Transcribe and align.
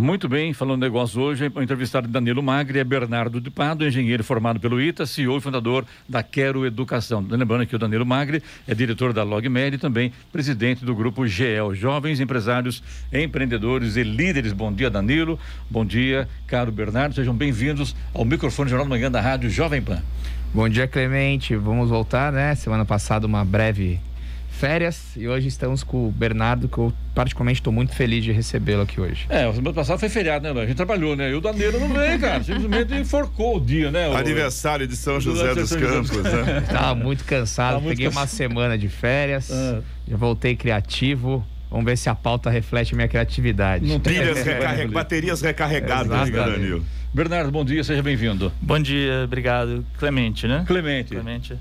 Muito 0.00 0.28
bem, 0.28 0.52
falando 0.52 0.80
negócio 0.80 1.20
hoje, 1.20 1.50
o 1.52 1.60
entrevistado 1.60 2.06
Danilo 2.06 2.40
Magri 2.40 2.78
é 2.78 2.84
Bernardo 2.84 3.40
de 3.40 3.50
Pado, 3.50 3.84
engenheiro 3.84 4.22
formado 4.22 4.60
pelo 4.60 4.80
ITA, 4.80 5.04
CEO 5.04 5.36
e 5.36 5.40
fundador 5.40 5.84
da 6.08 6.22
Quero 6.22 6.64
Educação. 6.64 7.26
Lembrando 7.28 7.66
que 7.66 7.74
o 7.74 7.78
Danilo 7.80 8.06
Magri 8.06 8.40
é 8.68 8.76
diretor 8.76 9.12
da 9.12 9.24
LogMed 9.24 9.74
e 9.74 9.78
também 9.78 10.12
presidente 10.30 10.84
do 10.84 10.94
grupo 10.94 11.26
GEL, 11.26 11.74
Jovens 11.74 12.20
Empresários, 12.20 12.80
Empreendedores 13.12 13.96
e 13.96 14.04
Líderes. 14.04 14.52
Bom 14.52 14.72
dia, 14.72 14.88
Danilo. 14.88 15.36
Bom 15.68 15.84
dia, 15.84 16.28
caro 16.46 16.70
Bernardo. 16.70 17.16
Sejam 17.16 17.34
bem-vindos 17.34 17.96
ao 18.14 18.24
microfone 18.24 18.70
Jornal 18.70 18.86
da 18.86 18.90
Manhã 18.90 19.10
da 19.10 19.20
Rádio 19.20 19.50
Jovem 19.50 19.82
Pan. 19.82 20.00
Bom 20.54 20.68
dia, 20.68 20.86
Clemente. 20.86 21.56
Vamos 21.56 21.90
voltar, 21.90 22.32
né? 22.32 22.54
Semana 22.54 22.84
passada 22.84 23.26
uma 23.26 23.44
breve 23.44 23.98
férias 24.58 25.16
e 25.16 25.28
hoje 25.28 25.46
estamos 25.46 25.84
com 25.84 26.08
o 26.08 26.10
Bernardo, 26.10 26.68
que 26.68 26.78
eu 26.78 26.92
particularmente 27.14 27.60
estou 27.60 27.72
muito 27.72 27.94
feliz 27.94 28.24
de 28.24 28.32
recebê-lo 28.32 28.82
aqui 28.82 29.00
hoje. 29.00 29.24
É, 29.28 29.46
o 29.46 29.54
semana 29.54 29.72
passada 29.72 29.98
foi 29.98 30.08
feriado, 30.08 30.52
né? 30.52 30.62
A 30.62 30.66
gente 30.66 30.76
trabalhou, 30.76 31.14
né? 31.14 31.30
E 31.30 31.34
o 31.34 31.40
Danilo 31.40 31.78
não 31.78 31.88
veio, 31.88 32.18
cara. 32.18 32.42
Simplesmente 32.42 32.92
enforcou 32.94 33.56
o 33.56 33.60
dia, 33.60 33.90
né? 33.92 34.08
O... 34.08 34.16
Aniversário 34.16 34.86
de 34.86 34.96
São 34.96 35.20
José 35.20 35.54
dos 35.54 35.70
Campos, 35.70 36.22
né? 36.22 36.64
Estava 36.64 36.94
muito 36.96 37.24
cansado, 37.24 37.74
Tava 37.74 37.88
peguei 37.88 38.06
muito 38.06 38.18
uma 38.18 38.26
semana 38.26 38.76
de 38.76 38.88
férias, 38.88 39.50
ah. 39.52 39.80
já 40.08 40.16
voltei 40.16 40.56
criativo. 40.56 41.46
Vamos 41.70 41.84
ver 41.84 41.96
se 41.96 42.08
a 42.08 42.14
pauta 42.14 42.50
reflete 42.50 42.94
a 42.94 42.96
minha 42.96 43.08
criatividade. 43.08 43.86
Não 43.86 44.00
tem 44.00 44.14
Pilhas 44.14 44.42
recarreg... 44.42 44.90
baterias 44.90 45.40
recarregadas, 45.40 46.30
né, 46.30 46.30
Danilo? 46.30 46.84
Bernardo, 47.14 47.50
bom 47.52 47.64
dia, 47.64 47.84
seja 47.84 48.02
bem-vindo. 48.02 48.52
Bom 48.60 48.78
dia, 48.80 49.22
obrigado. 49.24 49.84
Clemente, 49.98 50.48
né? 50.48 50.64
Clemente. 50.66 51.10
Clemente. 51.10 51.56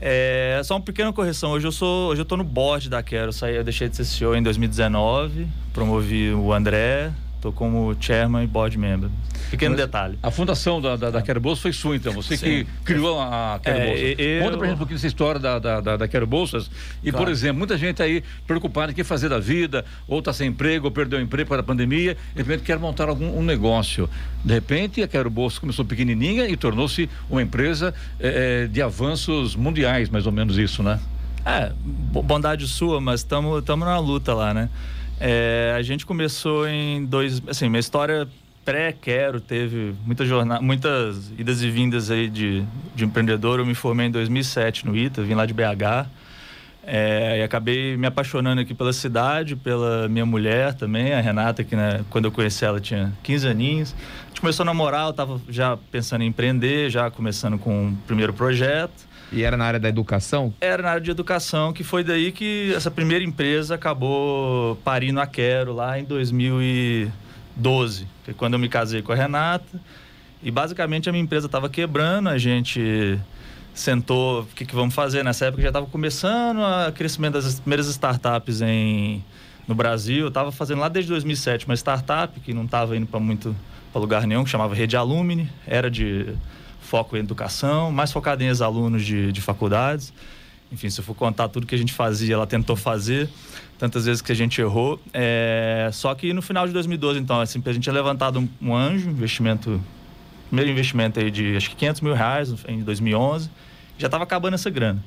É, 0.00 0.60
só 0.64 0.74
uma 0.74 0.80
pequena 0.80 1.12
correção. 1.12 1.52
Hoje 1.52 1.66
eu 1.66 1.72
sou, 1.72 2.10
hoje 2.10 2.20
eu 2.20 2.24
tô 2.24 2.36
no 2.36 2.44
board 2.44 2.88
da 2.88 3.02
Quero. 3.02 3.28
Eu, 3.28 3.32
saí, 3.32 3.56
eu 3.56 3.64
deixei 3.64 3.88
de 3.88 3.96
ser 3.96 4.04
CEO 4.04 4.34
em 4.34 4.42
2019, 4.42 5.46
promovi 5.72 6.32
o 6.32 6.52
André, 6.52 7.12
Estou 7.44 7.52
como 7.52 7.94
chairman 8.00 8.42
e 8.42 8.46
board 8.46 8.78
member. 8.78 9.10
Pequeno 9.50 9.72
Mas 9.76 9.84
detalhe. 9.84 10.18
A 10.22 10.30
fundação 10.30 10.80
da, 10.80 10.96
da, 10.96 11.10
da 11.10 11.20
Quero 11.20 11.42
foi 11.56 11.74
sua, 11.74 11.94
então. 11.94 12.10
Você 12.14 12.38
Sim. 12.38 12.46
que 12.46 12.66
criou 12.86 13.20
a 13.20 13.60
Quero 13.62 13.78
é, 13.78 13.86
Bolsas. 13.86 14.14
Eu... 14.18 14.42
Conta 14.44 14.56
pra 14.56 14.66
gente 14.66 14.74
um 14.74 14.78
pouquinho 14.78 14.96
essa 14.96 15.06
história 15.06 15.38
da, 15.38 15.58
da, 15.58 15.80
da, 15.82 15.96
da 15.98 16.08
Quero 16.08 16.26
Bolsas. 16.26 16.70
E, 17.02 17.10
claro. 17.10 17.26
por 17.26 17.30
exemplo, 17.30 17.58
muita 17.58 17.76
gente 17.76 18.02
aí 18.02 18.24
preocupada 18.46 18.92
em 18.92 18.94
que 18.94 19.04
fazer 19.04 19.28
da 19.28 19.38
vida, 19.38 19.84
ou 20.08 20.20
está 20.20 20.32
sem 20.32 20.48
emprego, 20.48 20.86
ou 20.86 20.90
perdeu 20.90 21.18
o 21.18 21.22
emprego 21.22 21.46
para 21.46 21.60
a 21.60 21.62
pandemia, 21.62 22.16
de 22.34 22.42
repente 22.42 22.62
quer 22.62 22.78
montar 22.78 23.10
algum 23.10 23.38
um 23.38 23.42
negócio. 23.42 24.08
De 24.42 24.54
repente, 24.54 25.02
a 25.02 25.06
Quero 25.06 25.28
Bolsas 25.28 25.58
começou 25.58 25.84
pequenininha 25.84 26.48
e 26.48 26.56
tornou-se 26.56 27.10
uma 27.28 27.42
empresa 27.42 27.92
é, 28.18 28.66
de 28.68 28.80
avanços 28.80 29.54
mundiais, 29.54 30.08
mais 30.08 30.24
ou 30.24 30.32
menos 30.32 30.56
isso, 30.56 30.82
né? 30.82 30.98
É, 31.44 31.70
bondade 31.78 32.66
sua, 32.66 33.02
mas 33.02 33.20
estamos 33.20 33.62
na 33.62 33.98
luta 33.98 34.32
lá, 34.32 34.54
né? 34.54 34.70
É, 35.20 35.74
a 35.76 35.82
gente 35.82 36.04
começou 36.04 36.66
em 36.66 37.04
dois. 37.04 37.42
Assim, 37.46 37.68
minha 37.68 37.80
história 37.80 38.28
pré-quero 38.64 39.40
teve 39.40 39.94
muitas 40.04 40.26
jornada, 40.26 40.60
muitas 40.60 41.30
idas 41.38 41.62
e 41.62 41.70
vindas 41.70 42.10
aí 42.10 42.28
de, 42.28 42.64
de 42.94 43.04
empreendedor. 43.04 43.58
Eu 43.58 43.66
me 43.66 43.74
formei 43.74 44.06
em 44.06 44.10
2007 44.10 44.86
no 44.86 44.96
ITA, 44.96 45.22
vim 45.22 45.34
lá 45.34 45.46
de 45.46 45.52
BH. 45.52 46.08
É, 46.86 47.38
e 47.38 47.42
acabei 47.42 47.96
me 47.96 48.06
apaixonando 48.06 48.60
aqui 48.60 48.74
pela 48.74 48.92
cidade, 48.92 49.56
pela 49.56 50.06
minha 50.06 50.26
mulher 50.26 50.74
também, 50.74 51.14
a 51.14 51.20
Renata, 51.20 51.64
que 51.64 51.74
né, 51.74 52.04
quando 52.10 52.26
eu 52.26 52.32
conheci 52.32 52.62
ela 52.62 52.78
tinha 52.78 53.12
15 53.22 53.48
aninhos. 53.48 53.94
A 53.94 54.28
gente 54.28 54.40
começou 54.40 54.64
a 54.64 54.66
namorar, 54.66 55.06
eu 55.06 55.10
estava 55.10 55.40
já 55.48 55.78
pensando 55.90 56.22
em 56.22 56.26
empreender, 56.26 56.90
já 56.90 57.10
começando 57.10 57.58
com 57.58 57.88
o 57.88 57.96
primeiro 58.06 58.34
projeto. 58.34 59.13
E 59.32 59.42
era 59.42 59.56
na 59.56 59.64
área 59.64 59.80
da 59.80 59.88
educação? 59.88 60.52
Era 60.60 60.82
na 60.82 60.90
área 60.90 61.00
de 61.00 61.10
educação, 61.10 61.72
que 61.72 61.82
foi 61.82 62.04
daí 62.04 62.30
que 62.30 62.72
essa 62.74 62.90
primeira 62.90 63.24
empresa 63.24 63.74
acabou 63.74 64.76
parindo 64.84 65.20
a 65.20 65.26
Quero 65.26 65.72
lá 65.72 65.98
em 65.98 66.04
2012, 66.04 68.06
que 68.24 68.30
é 68.30 68.34
quando 68.34 68.54
eu 68.54 68.58
me 68.58 68.68
casei 68.68 69.02
com 69.02 69.12
a 69.12 69.14
Renata. 69.14 69.80
E 70.42 70.50
basicamente 70.50 71.08
a 71.08 71.12
minha 71.12 71.24
empresa 71.24 71.46
estava 71.46 71.68
quebrando, 71.68 72.28
a 72.28 72.36
gente 72.36 73.18
sentou, 73.74 74.42
o 74.42 74.46
que, 74.46 74.64
que 74.64 74.74
vamos 74.74 74.94
fazer? 74.94 75.24
Nessa 75.24 75.46
época 75.46 75.62
já 75.62 75.68
estava 75.68 75.86
começando 75.86 76.60
o 76.60 76.92
crescimento 76.92 77.34
das 77.34 77.58
primeiras 77.58 77.88
startups 77.88 78.60
em, 78.60 79.24
no 79.66 79.74
Brasil. 79.74 80.20
Eu 80.20 80.28
estava 80.28 80.52
fazendo 80.52 80.80
lá 80.80 80.88
desde 80.88 81.10
2007 81.10 81.66
uma 81.66 81.74
startup 81.74 82.38
que 82.40 82.54
não 82.54 82.64
estava 82.64 82.96
indo 82.96 83.06
para 83.06 83.18
muito 83.18 83.54
para 83.92 84.00
lugar 84.00 84.26
nenhum, 84.26 84.42
que 84.42 84.50
chamava 84.50 84.74
Rede 84.74 84.96
Alumni, 84.96 85.48
era 85.64 85.88
de 85.88 86.34
foco 86.94 87.16
em 87.16 87.20
educação, 87.20 87.90
mais 87.90 88.12
focado 88.12 88.44
em 88.44 88.46
ex-alunos 88.46 89.04
de, 89.04 89.32
de 89.32 89.40
faculdades. 89.40 90.12
Enfim, 90.70 90.88
se 90.88 91.00
eu 91.00 91.04
for 91.04 91.12
contar 91.12 91.48
tudo 91.48 91.66
que 91.66 91.74
a 91.74 91.78
gente 91.78 91.92
fazia, 91.92 92.34
ela 92.34 92.46
tentou 92.46 92.76
fazer, 92.76 93.28
tantas 93.76 94.06
vezes 94.06 94.22
que 94.22 94.30
a 94.30 94.34
gente 94.34 94.60
errou. 94.60 95.00
É... 95.12 95.90
Só 95.92 96.14
que 96.14 96.32
no 96.32 96.40
final 96.40 96.68
de 96.68 96.72
2012, 96.72 97.18
então, 97.18 97.40
assim, 97.40 97.60
a 97.66 97.72
gente 97.72 97.82
tinha 97.82 97.92
levantado 97.92 98.38
um, 98.38 98.48
um 98.62 98.76
anjo, 98.76 99.10
investimento, 99.10 99.82
primeiro 100.46 100.70
investimento 100.70 101.18
aí 101.18 101.32
de 101.32 101.56
acho 101.56 101.68
que 101.68 101.74
500 101.74 102.00
mil 102.00 102.14
reais 102.14 102.54
em 102.68 102.80
2011, 102.84 103.50
já 103.98 104.06
estava 104.06 104.22
acabando 104.22 104.54
essa 104.54 104.70
grana. 104.70 105.02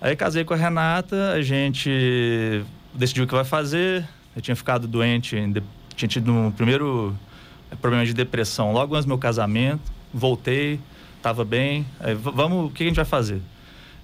Aí 0.00 0.16
casei 0.16 0.44
com 0.44 0.54
a 0.54 0.56
Renata, 0.56 1.32
a 1.32 1.42
gente 1.42 2.64
decidiu 2.94 3.24
o 3.24 3.26
que 3.26 3.34
vai 3.34 3.44
fazer. 3.44 4.08
Eu 4.34 4.40
tinha 4.40 4.56
ficado 4.56 4.88
doente, 4.88 5.36
tinha 5.94 6.08
tido 6.08 6.32
um 6.32 6.50
primeiro 6.50 7.14
problema 7.82 8.06
de 8.06 8.14
depressão 8.14 8.72
logo 8.72 8.94
antes 8.94 9.04
do 9.04 9.08
meu 9.08 9.18
casamento. 9.18 9.92
Voltei, 10.14 10.80
estava 11.22 11.44
bem. 11.44 11.86
Aí, 12.00 12.14
vamos, 12.14 12.66
o 12.66 12.74
que 12.74 12.82
a 12.82 12.86
gente 12.86 12.96
vai 12.96 13.04
fazer? 13.04 13.40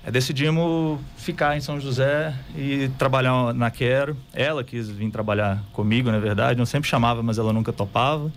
Aí 0.06 0.12
decidimos 0.12 1.00
ficar 1.16 1.56
em 1.56 1.60
São 1.60 1.80
José 1.80 2.32
e 2.56 2.88
trabalhar 2.96 3.52
na 3.52 3.70
Quero. 3.70 4.16
Ela 4.32 4.62
quis 4.62 4.88
vir 4.88 5.10
trabalhar 5.10 5.60
comigo, 5.72 6.12
na 6.12 6.20
verdade. 6.20 6.60
Eu 6.60 6.66
sempre 6.66 6.88
chamava, 6.88 7.20
mas 7.20 7.36
ela 7.36 7.52
nunca 7.52 7.72
topava. 7.72 8.32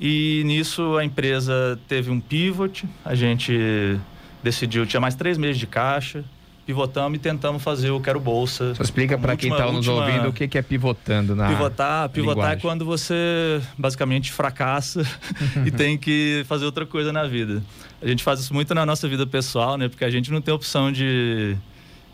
E 0.00 0.42
nisso 0.46 0.96
a 0.96 1.04
empresa 1.04 1.78
teve 1.86 2.10
um 2.10 2.18
pivot. 2.18 2.88
A 3.04 3.14
gente 3.14 4.00
decidiu, 4.42 4.86
tinha 4.86 5.00
mais 5.00 5.14
três 5.14 5.36
meses 5.36 5.58
de 5.58 5.66
caixa 5.66 6.24
pivotamos 6.68 7.16
e 7.16 7.18
tentamos 7.18 7.62
fazer 7.62 7.90
o 7.90 7.98
Quero 7.98 8.20
Bolsa. 8.20 8.74
Só 8.74 8.82
explica 8.82 9.16
para 9.16 9.34
quem 9.38 9.50
está 9.50 9.72
nos 9.72 9.88
ouvindo 9.88 10.28
o 10.28 10.32
que, 10.34 10.46
que 10.46 10.58
é 10.58 10.60
pivotando 10.60 11.34
na 11.34 11.48
Pivotar, 11.48 12.10
pivotar 12.10 12.10
é 12.10 12.34
linguagem. 12.34 12.58
é 12.58 12.60
quando 12.60 12.84
você 12.84 13.62
basicamente 13.78 14.30
fracassa 14.30 15.02
e 15.64 15.70
tem 15.70 15.96
que 15.96 16.44
fazer 16.46 16.66
outra 16.66 16.84
coisa 16.84 17.10
na 17.10 17.26
vida. 17.26 17.62
A 18.02 18.06
gente 18.06 18.22
faz 18.22 18.40
isso 18.40 18.52
muito 18.52 18.74
na 18.74 18.84
nossa 18.84 19.08
vida 19.08 19.26
pessoal, 19.26 19.78
né? 19.78 19.88
Porque 19.88 20.04
a 20.04 20.10
gente 20.10 20.30
não 20.30 20.42
tem 20.42 20.52
opção 20.52 20.92
de 20.92 21.56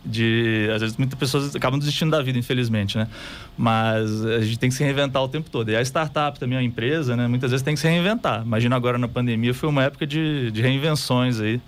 de 0.07 0.69
às 0.75 0.83
vezes 0.83 0.99
muitas 0.99 1.19
pessoas 1.19 1.57
acabam 1.57 1.79
desistindo 1.79 2.11
da 2.11 2.21
vida 2.21 2.39
infelizmente 2.39 2.99
né 2.99 3.09
mas 3.57 4.23
a 4.23 4.43
gente 4.43 4.59
tem 4.59 4.69
que 4.69 4.75
se 4.75 4.85
reinventar 4.85 5.23
o 5.23 5.29
tempo 5.29 5.49
todo 5.49 5.71
e 5.71 5.75
a 5.77 5.81
startup 5.81 6.39
também 6.39 6.59
a 6.59 6.63
empresa 6.63 7.17
né 7.17 7.27
muitas 7.27 7.51
vezes 7.51 7.65
tem 7.65 7.73
que 7.73 7.81
se 7.81 7.89
reinventar 7.89 8.43
imagina 8.43 8.77
agora 8.77 8.99
na 8.99 9.09
pandemia 9.09 9.55
foi 9.55 9.67
uma 9.67 9.83
época 9.83 10.07
de, 10.07 10.51
de 10.51 10.61
reinvenções 10.61 11.41
aí 11.41 11.59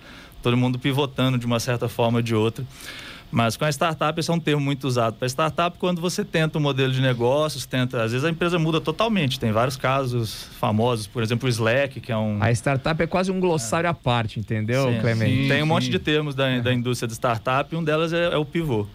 todo 0.41 0.55
mundo 0.57 0.79
pivotando 0.79 1.37
de 1.37 1.45
uma 1.45 1.59
certa 1.59 1.87
forma 1.87 2.19
ou 2.19 2.21
de 2.21 2.35
outra. 2.35 2.65
Mas 3.29 3.57
com 3.57 3.65
a 3.65 3.69
startup, 3.69 4.17
esse 4.17 4.31
é 4.31 4.33
um 4.33 4.39
termo 4.39 4.61
muito 4.61 4.87
usado 4.87 5.15
para 5.15 5.27
startup 5.27 5.77
quando 5.77 5.99
você 5.99 6.23
tenta 6.23 6.57
um 6.57 6.61
modelo 6.61 6.93
de 6.93 7.01
negócios, 7.01 7.65
tenta, 7.65 8.03
às 8.03 8.11
vezes 8.11 8.23
a 8.23 8.29
empresa 8.29 8.57
muda 8.57 8.79
totalmente. 8.79 9.37
Tem 9.37 9.51
vários 9.51 9.75
casos 9.75 10.47
famosos, 10.59 11.07
por 11.07 11.21
exemplo, 11.21 11.45
o 11.45 11.49
Slack, 11.49 11.99
que 11.99 12.11
é 12.11 12.17
um 12.17 12.41
A 12.41 12.51
startup 12.51 13.01
é 13.03 13.07
quase 13.07 13.29
um 13.29 13.39
glossário 13.39 13.87
é. 13.87 13.91
à 13.91 13.93
parte, 13.93 14.39
entendeu, 14.39 14.91
sim, 14.91 14.99
Clemente? 14.99 15.43
Sim, 15.43 15.47
Tem 15.49 15.61
um 15.61 15.65
sim. 15.65 15.69
monte 15.69 15.89
de 15.89 15.99
termos 15.99 16.35
da, 16.35 16.59
da 16.59 16.73
indústria 16.73 17.07
de 17.07 17.15
startup, 17.15 17.73
e 17.73 17.77
um 17.77 17.83
delas 17.83 18.13
é, 18.13 18.33
é 18.33 18.37
o 18.37 18.45
pivô. 18.45 18.87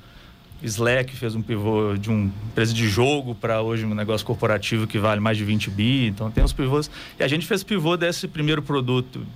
Slack 0.63 1.15
fez 1.15 1.35
um 1.35 1.43
pivô 1.43 1.97
de 1.97 2.09
uma 2.09 2.31
empresa 2.47 2.73
de 2.73 2.89
jogo 2.89 3.35
para 3.35 3.61
hoje 3.61 3.85
um 3.85 3.95
negócio 3.95 4.25
corporativo 4.25 4.87
que 4.87 4.97
vale 4.97 5.21
mais 5.21 5.37
de 5.37 5.45
20 5.45 5.71
bi. 5.71 6.07
Então 6.07 6.31
tem 6.31 6.43
os 6.45 6.53
pivôs. 6.53 6.89
E 7.19 7.23
a 7.25 7.27
gente 7.27 7.47
fez 7.47 7.65
pivô 7.65 7.97
desse 7.97 8.29
primeiro 8.29 8.63
produto 8.63 9.27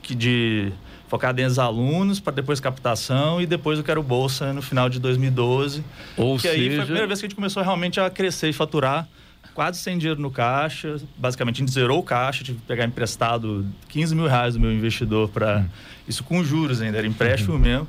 que 0.00 0.14
de 0.14 0.72
focado 1.12 1.42
em 1.42 1.44
alunos 1.58 2.20
para 2.20 2.32
depois 2.32 2.58
captação 2.58 3.38
e 3.38 3.44
depois 3.44 3.76
eu 3.76 3.84
quero 3.84 4.02
bolsa 4.02 4.50
no 4.54 4.62
final 4.62 4.88
de 4.88 4.98
2012. 4.98 5.84
Ou 6.16 6.36
que 6.36 6.48
seja... 6.48 6.54
aí 6.54 6.70
foi 6.70 6.78
a 6.78 6.84
primeira 6.84 7.06
vez 7.06 7.20
que 7.20 7.26
a 7.26 7.28
gente 7.28 7.36
começou 7.36 7.62
realmente 7.62 8.00
a 8.00 8.08
crescer 8.08 8.48
e 8.48 8.52
faturar 8.54 9.06
quase 9.52 9.78
sem 9.78 9.98
dinheiro 9.98 10.18
no 10.18 10.30
caixa. 10.30 10.96
Basicamente, 11.18 11.56
a 11.56 11.58
gente 11.66 11.70
zerou 11.70 11.98
o 11.98 12.02
caixa, 12.02 12.42
tive 12.42 12.58
que 12.60 12.64
pegar 12.64 12.86
emprestado 12.86 13.66
15 13.90 14.14
mil 14.14 14.26
reais 14.26 14.54
do 14.54 14.60
meu 14.60 14.72
investidor 14.72 15.28
para. 15.28 15.58
Hum. 15.58 15.68
Isso 16.08 16.24
com 16.24 16.42
juros 16.42 16.80
ainda, 16.80 16.96
era 16.96 17.06
empréstimo 17.06 17.52
uhum. 17.52 17.60
mesmo, 17.60 17.88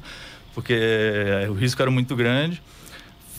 porque 0.53 0.77
o 1.49 1.53
risco 1.53 1.81
era 1.81 1.89
muito 1.89 2.17
grande. 2.17 2.61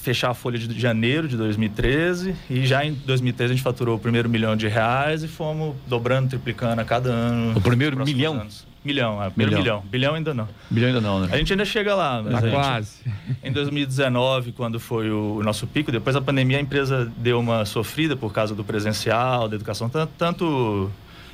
Fechar 0.04 0.32
a 0.32 0.34
folha 0.34 0.58
de 0.58 0.78
janeiro 0.78 1.26
de 1.26 1.34
2013 1.34 2.36
e 2.50 2.66
já 2.66 2.84
em 2.84 2.92
2013 2.92 3.54
a 3.54 3.56
gente 3.56 3.64
faturou 3.64 3.96
o 3.96 3.98
primeiro 3.98 4.28
milhão 4.28 4.54
de 4.54 4.68
reais 4.68 5.22
e 5.22 5.28
fomos 5.28 5.74
dobrando, 5.86 6.28
triplicando 6.28 6.78
a 6.78 6.84
cada 6.84 7.08
ano. 7.08 7.56
O 7.56 7.60
primeiro 7.62 7.96
milhão? 8.04 8.34
Anos. 8.34 8.66
Milhão, 8.84 9.22
é, 9.22 9.32
milhão. 9.34 9.58
milhão. 9.58 9.82
Bilhão 9.86 10.14
ainda 10.14 10.34
não. 10.34 10.46
Bilhão 10.68 10.88
ainda 10.88 11.00
não, 11.00 11.20
né? 11.20 11.28
A 11.32 11.38
gente 11.38 11.50
ainda 11.54 11.64
chega 11.64 11.94
lá. 11.94 12.22
Mas 12.22 12.42
tá 12.42 12.50
quase. 12.50 12.98
Em 13.42 13.50
2019, 13.50 14.52
quando 14.52 14.78
foi 14.78 15.10
o, 15.10 15.36
o, 15.36 15.42
nosso 15.42 15.66
pico, 15.66 15.90
depois 15.90 16.12
da 16.12 16.20
pandemia, 16.20 16.58
a 16.58 16.60
empresa 16.60 17.10
deu 17.16 17.40
uma 17.40 17.64
sofrida 17.64 18.14
por 18.14 18.30
causa 18.30 18.54
do 18.54 18.62
presencial, 18.62 19.48
da 19.48 19.56
educação, 19.56 19.88
tanto, 19.88 20.12
tanto 20.18 20.90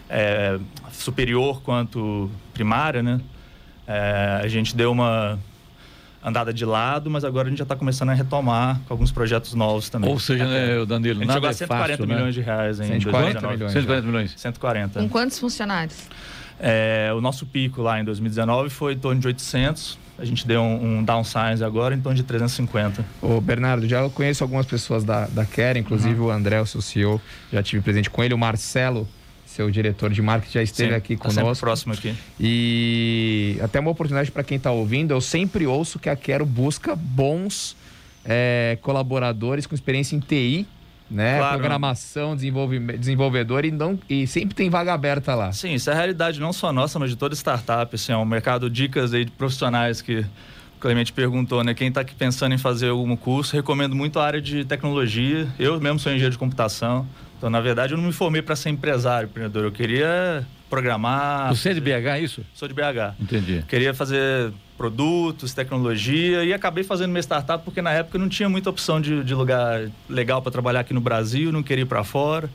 é, 0.09 0.61
superior 0.93 1.61
quanto 1.61 2.31
primária, 2.55 3.03
né? 3.03 3.21
É, 3.85 4.43
a 4.45 4.47
gente 4.47 4.77
deu 4.77 4.93
uma 4.93 5.37
andada 6.23 6.53
de 6.53 6.65
lado, 6.65 7.11
mas 7.11 7.25
agora 7.25 7.49
a 7.49 7.51
gente 7.51 7.59
já 7.59 7.65
está 7.65 7.75
começando 7.75 8.11
a 8.11 8.15
retomar 8.15 8.81
com 8.87 8.95
alguns 8.95 9.11
projetos 9.11 9.55
novos 9.55 9.89
também. 9.89 10.11
Ou 10.11 10.19
seja, 10.19 10.47
né, 10.47 10.85
Danilo, 10.85 11.21
a 11.21 11.25
gente 11.25 11.33
chegou 11.33 11.49
a 11.49 11.53
140 11.53 11.63
é 11.63 11.89
fácil, 11.89 12.07
né? 12.07 12.15
milhões 12.15 12.37
né? 12.37 12.43
de 12.43 12.47
reais 12.47 12.81
em 12.81 12.87
140 12.87 13.49
milhões. 13.49 13.73
140 13.73 14.07
milhões. 14.07 14.35
140. 14.37 15.01
Com 15.01 15.09
quantos 15.09 15.39
funcionários? 15.39 15.97
É, 16.59 17.11
o 17.17 17.21
nosso 17.23 17.47
pico 17.47 17.81
lá 17.81 17.99
em 17.99 18.05
2019 18.05 18.69
foi 18.69 18.93
em 18.93 18.99
torno 18.99 19.21
de 19.21 19.27
800. 19.27 19.99
A 20.19 20.25
gente 20.27 20.47
deu 20.47 20.61
um, 20.61 20.99
um 20.99 21.03
downsize 21.03 21.65
agora 21.65 21.95
em 21.95 22.01
torno 22.01 22.15
de 22.15 22.23
350. 22.23 23.03
Ô, 23.23 23.41
Bernardo, 23.41 23.89
já 23.89 24.07
conheço 24.11 24.45
algumas 24.45 24.67
pessoas 24.67 25.03
da, 25.03 25.27
da 25.29 25.47
Care, 25.47 25.79
inclusive 25.79 26.21
uhum. 26.21 26.27
o 26.27 26.31
André, 26.31 26.61
o 26.61 26.67
seu 26.67 26.83
CEO, 26.83 27.19
já 27.51 27.63
tive 27.63 27.83
presente 27.83 28.11
com 28.11 28.23
ele, 28.23 28.35
o 28.35 28.39
Marcelo, 28.39 29.09
seu 29.61 29.71
diretor 29.71 30.11
de 30.11 30.23
marketing, 30.23 30.55
já 30.55 30.63
esteve 30.63 30.91
Sim, 30.91 30.97
aqui 30.97 31.17
tá 31.17 31.29
conosco. 31.29 31.65
próximo 31.65 31.93
aqui. 31.93 32.15
E 32.39 33.59
até 33.63 33.79
uma 33.79 33.91
oportunidade 33.91 34.31
para 34.31 34.43
quem 34.43 34.57
está 34.57 34.71
ouvindo, 34.71 35.13
eu 35.13 35.21
sempre 35.21 35.67
ouço 35.67 35.99
que 35.99 36.09
a 36.09 36.17
Quero 36.17 36.47
busca 36.47 36.97
bons 36.97 37.77
é, 38.25 38.79
colaboradores 38.81 39.67
com 39.67 39.75
experiência 39.75 40.17
em 40.17 40.21
TI 40.21 40.67
né? 41.11 41.39
Claro. 41.39 41.59
Programação, 41.59 42.37
desenvolvedor 42.37 43.65
e, 43.65 43.73
não, 43.73 43.99
e 44.09 44.29
sempre 44.29 44.55
tem 44.55 44.71
vaga 44.71 44.95
aberta 44.95 45.35
lá. 45.35 45.51
Sim, 45.51 45.75
isso 45.75 45.91
é 45.91 45.93
a 45.93 45.97
realidade 45.97 46.39
não 46.39 46.53
só 46.53 46.73
nossa, 46.73 47.01
mas 47.01 47.11
de 47.11 47.17
toda 47.17 47.35
startup. 47.35 47.93
Assim, 47.93 48.13
é 48.13 48.17
um 48.17 48.25
mercado 48.25 48.71
dicas 48.71 49.13
aí 49.13 49.25
de 49.25 49.33
profissionais 49.33 50.01
que 50.01 50.21
o 50.21 50.27
Clemente 50.79 51.13
perguntou, 51.13 51.65
né? 51.65 51.75
Quem 51.75 51.89
está 51.89 52.03
aqui 52.03 52.15
pensando 52.15 52.55
em 52.55 52.59
fazer 52.59 52.91
algum 52.91 53.17
curso, 53.17 53.57
recomendo 53.57 53.97
muito 53.97 54.21
a 54.21 54.25
área 54.25 54.41
de 54.41 54.65
tecnologia. 54.65 55.49
Eu 55.59 55.81
mesmo 55.81 55.99
sou 55.99 56.13
engenheiro 56.13 56.31
de 56.31 56.39
computação. 56.39 57.05
Então, 57.41 57.49
na 57.49 57.59
verdade, 57.59 57.95
eu 57.95 57.97
não 57.97 58.05
me 58.05 58.13
formei 58.13 58.43
para 58.43 58.55
ser 58.55 58.69
empresário, 58.69 59.27
empreendedor. 59.27 59.65
Eu 59.65 59.73
queria 59.73 60.47
programar. 60.69 61.49
Você 61.49 61.71
é 61.71 61.73
de 61.73 61.81
BH, 61.81 61.89
é 61.89 62.21
isso? 62.21 62.45
Sou 62.53 62.69
de 62.69 62.75
BH. 62.75 63.15
Entendi. 63.19 63.65
Queria 63.67 63.95
fazer 63.95 64.53
produtos, 64.77 65.55
tecnologia 65.55 66.45
e 66.45 66.53
acabei 66.53 66.85
fazendo 66.85 67.13
minha 67.13 67.23
startup 67.23 67.65
porque 67.65 67.81
na 67.81 67.93
época 67.93 68.19
não 68.19 68.29
tinha 68.29 68.47
muita 68.47 68.69
opção 68.69 69.01
de, 69.01 69.25
de 69.25 69.35
lugar 69.35 69.91
legal 70.07 70.43
para 70.43 70.53
trabalhar 70.53 70.81
aqui 70.81 70.93
no 70.93 71.01
Brasil, 71.01 71.51
não 71.51 71.63
queria 71.63 71.83
ir 71.83 71.87
para 71.87 72.05
fora. 72.05 72.51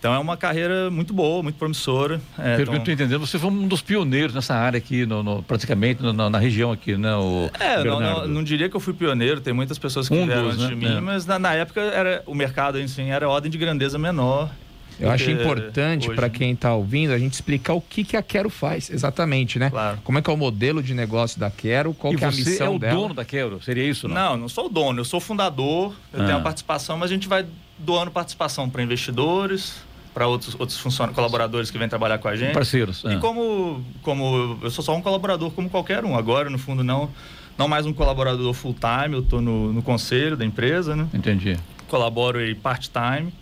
Então 0.00 0.14
é 0.14 0.18
uma 0.18 0.34
carreira 0.34 0.90
muito 0.90 1.12
boa, 1.12 1.42
muito 1.42 1.56
promissora. 1.56 2.22
É, 2.38 2.56
Pelo 2.56 2.62
então... 2.62 2.64
que 2.64 2.70
eu 2.70 2.78
estou 2.78 2.94
entendendo, 2.94 3.20
você 3.20 3.38
foi 3.38 3.50
um 3.50 3.68
dos 3.68 3.82
pioneiros 3.82 4.34
nessa 4.34 4.54
área 4.54 4.78
aqui, 4.78 5.04
no, 5.04 5.22
no 5.22 5.42
praticamente 5.42 6.02
no, 6.02 6.12
na 6.12 6.38
região 6.38 6.72
aqui, 6.72 6.96
né? 6.96 7.14
O 7.16 7.50
é, 7.60 7.84
não, 7.84 8.00
não, 8.00 8.26
não, 8.26 8.42
diria 8.42 8.70
que 8.70 8.74
eu 8.74 8.80
fui 8.80 8.94
pioneiro, 8.94 9.42
tem 9.42 9.52
muitas 9.52 9.78
pessoas 9.78 10.08
que 10.08 10.14
um 10.14 10.24
vieram 10.24 10.44
dos, 10.44 10.54
antes 10.54 10.64
né? 10.64 10.68
de 10.70 10.74
mim, 10.74 10.96
é. 10.96 11.00
mas 11.00 11.26
na, 11.26 11.38
na, 11.38 11.52
época 11.52 11.82
era, 11.82 12.22
o 12.24 12.34
mercado 12.34 12.78
si 12.88 13.02
era 13.02 13.28
ordem 13.28 13.50
de 13.50 13.58
grandeza 13.58 13.98
menor. 13.98 14.50
Eu 14.98 15.10
acho 15.10 15.30
importante 15.30 16.08
para 16.10 16.28
quem 16.28 16.52
está 16.52 16.74
ouvindo 16.74 17.12
a 17.12 17.18
gente 17.18 17.34
explicar 17.34 17.74
o 17.74 17.80
que, 17.80 18.04
que 18.04 18.16
a 18.16 18.22
Quero 18.22 18.50
faz, 18.50 18.90
exatamente, 18.90 19.58
né? 19.58 19.70
Claro. 19.70 19.98
Como 20.04 20.18
é 20.18 20.22
que 20.22 20.30
é 20.30 20.32
o 20.32 20.36
modelo 20.36 20.82
de 20.82 20.94
negócio 20.94 21.38
da 21.38 21.50
Quero, 21.50 21.92
qual 21.94 22.14
que 22.14 22.24
é 22.24 22.28
a 22.28 22.30
missão 22.30 22.66
é 22.66 22.70
o 22.70 22.78
dela. 22.78 22.94
dono 22.94 23.14
da 23.14 23.24
Quero, 23.24 23.62
seria 23.62 23.84
isso? 23.84 24.08
Não, 24.08 24.14
não, 24.14 24.36
não 24.36 24.48
sou 24.48 24.66
o 24.66 24.68
dono, 24.68 25.00
eu 25.00 25.04
sou 25.04 25.18
o 25.18 25.20
fundador, 25.20 25.94
eu 26.12 26.22
ah. 26.22 26.24
tenho 26.26 26.38
a 26.38 26.40
participação, 26.40 26.96
mas 26.96 27.10
a 27.10 27.14
gente 27.14 27.28
vai 27.28 27.46
doando 27.78 28.10
participação 28.10 28.68
para 28.68 28.82
investidores, 28.82 29.82
para 30.12 30.26
outros, 30.26 30.54
outros 30.58 30.78
funcionários, 30.78 31.14
colaboradores 31.14 31.70
que 31.70 31.78
vêm 31.78 31.88
trabalhar 31.88 32.18
com 32.18 32.28
a 32.28 32.36
gente. 32.36 32.52
Parceiros. 32.52 33.02
E 33.04 33.14
ah. 33.14 33.18
como, 33.18 33.84
como 34.02 34.58
eu 34.62 34.70
sou 34.70 34.84
só 34.84 34.94
um 34.94 35.02
colaborador 35.02 35.50
como 35.50 35.70
qualquer 35.70 36.04
um, 36.04 36.16
agora 36.16 36.50
no 36.50 36.58
fundo 36.58 36.82
não, 36.82 37.10
não 37.56 37.68
mais 37.68 37.86
um 37.86 37.92
colaborador 37.92 38.52
full 38.52 38.74
time, 38.74 39.14
eu 39.14 39.20
estou 39.20 39.40
no, 39.40 39.72
no 39.72 39.82
conselho 39.82 40.36
da 40.36 40.44
empresa, 40.44 40.96
né? 40.96 41.06
Entendi. 41.14 41.56
Colaboro 41.88 42.38
aí 42.38 42.54
part-time. 42.54 43.32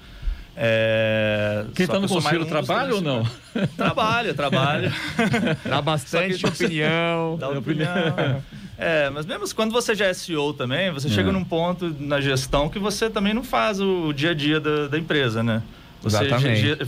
É... 0.61 1.65
Quem 1.73 1.85
está 1.85 2.01
no 2.01 2.09
conselho 2.09 2.45
trabalha 2.45 2.97
ou 2.97 3.01
não? 3.01 3.25
Trabalha, 3.77 4.35
trabalha. 4.35 4.93
Dá 5.65 5.81
bastante 5.81 6.45
opinião. 6.45 7.37
Dá 7.41 7.49
opinião. 7.51 8.43
É, 8.77 9.09
mas 9.11 9.25
mesmo 9.25 9.45
quando 9.55 9.71
você 9.71 9.95
já 9.95 10.07
é 10.07 10.15
CEO 10.15 10.53
também, 10.53 10.91
você 10.91 11.07
é. 11.07 11.11
chega 11.11 11.31
num 11.31 11.45
ponto 11.45 11.95
na 12.01 12.21
gestão 12.21 12.69
que 12.69 12.79
você 12.79 13.09
também 13.09 13.33
não 13.33 13.45
faz 13.45 13.81
o 13.81 14.13
dia 14.13 14.33
a 14.33 14.35
dia 14.35 14.59
da, 14.59 14.89
da 14.89 14.99
empresa, 14.99 15.45
né? 15.45 15.63
Você, 16.11 16.25
Exatamente. 16.25 16.79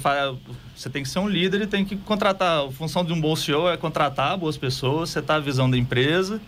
você 0.75 0.91
tem 0.91 1.03
que 1.03 1.09
ser 1.09 1.19
um 1.19 1.29
líder 1.29 1.63
e 1.63 1.67
tem 1.67 1.85
que 1.85 1.97
contratar. 1.97 2.67
A 2.67 2.71
função 2.71 3.05
de 3.05 3.13
um 3.13 3.21
bom 3.21 3.35
CEO 3.37 3.69
é 3.69 3.77
contratar 3.77 4.37
boas 4.37 4.57
pessoas, 4.57 5.11
setar 5.11 5.37
a 5.37 5.41
visão 5.41 5.71
da 5.71 5.77
empresa 5.77 6.41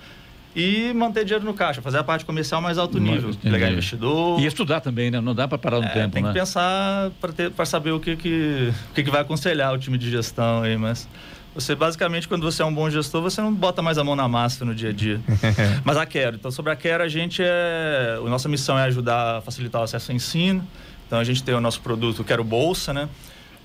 e 0.54 0.92
manter 0.92 1.24
dinheiro 1.24 1.44
no 1.44 1.54
caixa, 1.54 1.80
fazer 1.80 1.98
a 1.98 2.04
parte 2.04 2.24
comercial 2.24 2.60
mais 2.60 2.76
alto 2.76 2.98
nível, 2.98 3.30
pegar 3.42 3.70
investidor. 3.70 4.38
E 4.38 4.46
estudar 4.46 4.80
também, 4.80 5.10
né? 5.10 5.20
Não 5.20 5.34
dá 5.34 5.48
para 5.48 5.56
parar 5.56 5.80
no 5.80 5.86
é, 5.86 5.88
tempo, 5.88 6.12
tem 6.12 6.22
né? 6.22 6.28
que 6.28 6.38
pensar 6.38 7.10
para 7.56 7.64
saber 7.64 7.92
o 7.92 8.00
que 8.00 8.16
que, 8.16 8.72
o 8.90 8.94
que 8.94 9.02
que 9.02 9.10
vai 9.10 9.22
aconselhar 9.22 9.72
o 9.72 9.78
time 9.78 9.96
de 9.96 10.10
gestão 10.10 10.62
aí, 10.62 10.76
mas 10.76 11.08
você 11.54 11.75
basicamente 11.75 12.28
quando 12.28 12.42
você 12.42 12.62
é 12.62 12.64
um 12.64 12.75
bom 12.75 12.88
gestor, 12.90 13.22
você 13.22 13.40
não 13.40 13.52
bota 13.52 13.80
mais 13.80 13.96
a 13.96 14.04
mão 14.04 14.14
na 14.14 14.28
massa 14.28 14.64
no 14.64 14.75
dia 14.75 14.90
a 14.90 14.92
dia. 14.92 15.20
mas 15.84 15.96
a 15.96 16.04
Quero, 16.04 16.36
então 16.36 16.50
sobre 16.50 16.72
a 16.72 16.76
Quero 16.76 17.02
a 17.02 17.08
gente 17.08 17.42
é, 17.42 18.18
a 18.18 18.28
nossa 18.28 18.48
missão 18.48 18.78
é 18.78 18.84
ajudar 18.84 19.38
a 19.38 19.40
facilitar 19.40 19.80
o 19.80 19.84
acesso 19.84 20.10
ao 20.10 20.16
ensino. 20.16 20.66
Então 21.12 21.20
a 21.20 21.25
gente 21.25 21.44
tem 21.44 21.55
o 21.55 21.61
nosso 21.61 21.79
produto 21.82 22.25
Quero 22.25 22.43
Bolsa, 22.43 22.91
né? 22.94 23.06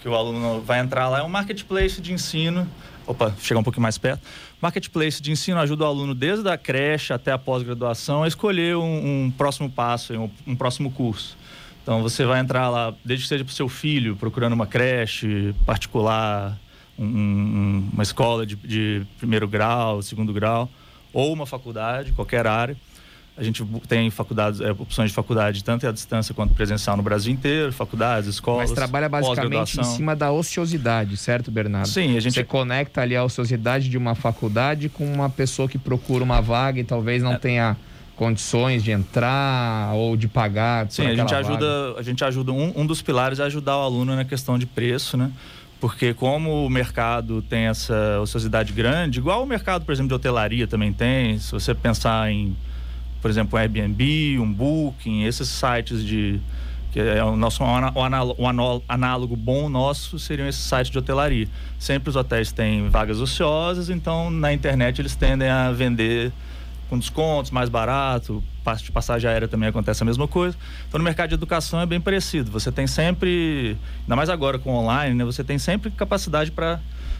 Que 0.02 0.10
o 0.10 0.14
aluno 0.14 0.60
vai 0.60 0.82
entrar 0.82 1.08
lá, 1.08 1.20
é 1.20 1.24
um 1.24 1.30
marketplace 1.30 2.02
de 2.02 2.12
ensino. 2.12 2.68
Opa, 3.06 3.34
chegar 3.40 3.62
um 3.62 3.64
pouquinho 3.64 3.84
mais 3.84 3.98
perto 3.98 4.22
Marketplace 4.62 5.22
de 5.22 5.32
ensino 5.32 5.58
ajuda 5.58 5.86
o 5.86 5.88
aluno 5.88 6.14
desde 6.14 6.50
a 6.50 6.58
creche 6.58 7.14
até 7.14 7.32
a 7.32 7.38
pós-graduação 7.38 8.24
a 8.24 8.28
escolher 8.28 8.76
um, 8.76 9.28
um 9.28 9.32
próximo 9.32 9.70
passo, 9.70 10.14
um, 10.14 10.30
um, 10.46 10.58
próximo 10.58 10.92
curso. 10.92 11.38
Então 11.82 12.02
você 12.02 12.26
vai 12.26 12.42
entrar 12.42 12.68
lá, 12.70 12.94
desde 13.06 13.24
que 13.24 13.30
seja 13.30 13.46
para 13.46 13.52
o 13.52 13.56
seu 13.56 13.70
filho, 13.70 14.18
procurando 14.18 14.52
uma 14.52 14.68
creche 14.68 15.56
particular, 15.66 16.60
um, 17.00 17.88
uma 17.94 18.04
escola 18.04 18.46
de, 18.46 18.58
de 18.58 19.08
primeiro 19.20 19.48
grau, 19.48 20.02
segundo 20.02 20.34
grau, 20.34 20.70
ou 21.14 21.32
uma 21.32 21.46
faculdade, 21.46 22.12
qualquer 22.12 22.46
área. 22.46 22.76
A 23.38 23.44
gente 23.44 23.64
tem 23.88 24.10
faculdades, 24.10 24.60
é, 24.62 24.72
opções 24.72 25.12
de 25.12 25.16
faculdade 25.16 25.64
tanto 25.64 25.88
à 25.88 25.92
distância 25.92 26.34
quanto 26.34 26.56
presencial 26.56 26.98
no 26.98 27.04
Brasil 27.04 27.32
inteiro, 27.32 27.72
faculdades, 27.72 28.28
escolas. 28.28 28.70
Mas 28.70 28.72
trabalha 28.72 29.08
basicamente 29.08 29.80
em 29.80 29.84
cima 29.84 30.16
da 30.16 30.32
ociosidade, 30.32 31.16
certo, 31.18 31.52
Bernardo? 31.52 31.88
Sim, 31.88 32.18
a 32.18 32.20
gente. 32.20 32.34
Você 32.34 32.44
conecta 32.44 33.02
ali 33.02 33.16
a 33.16 33.24
ociosidade 33.24 33.90
de 33.90 33.98
uma 33.98 34.16
faculdade 34.16 34.90
com 34.90 35.06
uma 35.06 35.30
pessoa 35.30 35.70
que 35.70 35.78
procura 35.78 36.24
uma 36.24 36.42
vaga 36.42 36.80
e 36.80 36.84
talvez 36.84 37.22
não 37.22 37.34
é. 37.34 37.38
tenha 37.38 37.78
condições 38.16 38.84
de 38.84 38.92
entrar 38.92 39.94
ou 39.94 40.18
de 40.18 40.28
pagar. 40.28 40.90
Sim, 40.90 41.06
a 41.06 41.16
gente 41.16 41.36
ajuda, 41.36 41.94
a 41.96 42.02
gente 42.02 42.26
ajuda 42.26 42.52
um, 42.52 42.74
um 42.76 42.86
dos 42.88 43.04
pilares 43.04 43.40
é 43.40 43.44
ajudar 43.44 43.78
o 43.78 43.82
aluno 43.82 44.16
na 44.16 44.26
questão 44.26 44.58
de 44.58 44.66
preço, 44.66 45.16
né? 45.16 45.32
Porque 45.80 46.12
como 46.16 46.66
o 46.66 46.70
mercado 46.70 47.44
tem 47.44 47.68
essa 47.68 48.20
ociosidade 48.20 48.74
grande, 48.74 49.20
igual 49.20 49.44
o 49.44 49.46
mercado, 49.46 49.86
por 49.86 49.92
exemplo, 49.92 50.10
de 50.10 50.16
hotelaria 50.16 50.68
também 50.68 50.92
tem, 50.92 51.38
se 51.38 51.52
você 51.52 51.76
pensar 51.76 52.32
em 52.32 52.58
por 53.22 53.30
exemplo, 53.30 53.58
um 53.58 53.62
Airbnb, 53.62 54.40
um 54.40 54.52
Booking, 54.52 55.24
esses 55.24 55.48
sites 55.48 56.04
de 56.04 56.40
que 56.92 57.00
é 57.00 57.24
o 57.24 57.36
nosso 57.36 57.64
o 57.64 58.84
análogo, 58.88 59.36
bom 59.36 59.70
nosso 59.70 60.18
seriam 60.18 60.48
esses 60.48 60.64
sites 60.64 60.90
de 60.90 60.98
hotelaria. 60.98 61.48
Sempre 61.78 62.10
os 62.10 62.16
hotéis 62.16 62.52
têm 62.52 62.90
vagas 62.90 63.20
ociosas, 63.20 63.90
então 63.90 64.32
na 64.32 64.54
internet 64.54 65.02
eles 65.02 65.16
tendem 65.16 65.50
a 65.50 65.72
vender 65.72 66.32
com 66.90 66.98
descontos, 66.98 67.52
mais 67.52 67.70
barato, 67.70 68.42
parte 68.64 68.86
de 68.86 68.92
passagem 68.92 69.30
aérea 69.30 69.48
também 69.48 69.68
acontece 69.68 70.02
a 70.02 70.06
mesma 70.06 70.28
coisa. 70.28 70.58
Então 70.88 70.98
no 70.98 71.04
mercado 71.04 71.30
de 71.30 71.36
educação 71.36 71.82
é 71.82 71.86
bem 71.86 72.00
parecido. 72.00 72.50
Você 72.52 72.72
tem 72.72 72.88
sempre, 72.88 73.78
ainda 74.04 74.16
mais 74.16 74.30
agora 74.30 74.58
com 74.58 74.74
online, 74.74 75.14
né, 75.14 75.26
você 75.26 75.44
tem 75.44 75.60
sempre 75.60 75.92
capacidade 75.92 76.50
para 76.52 76.80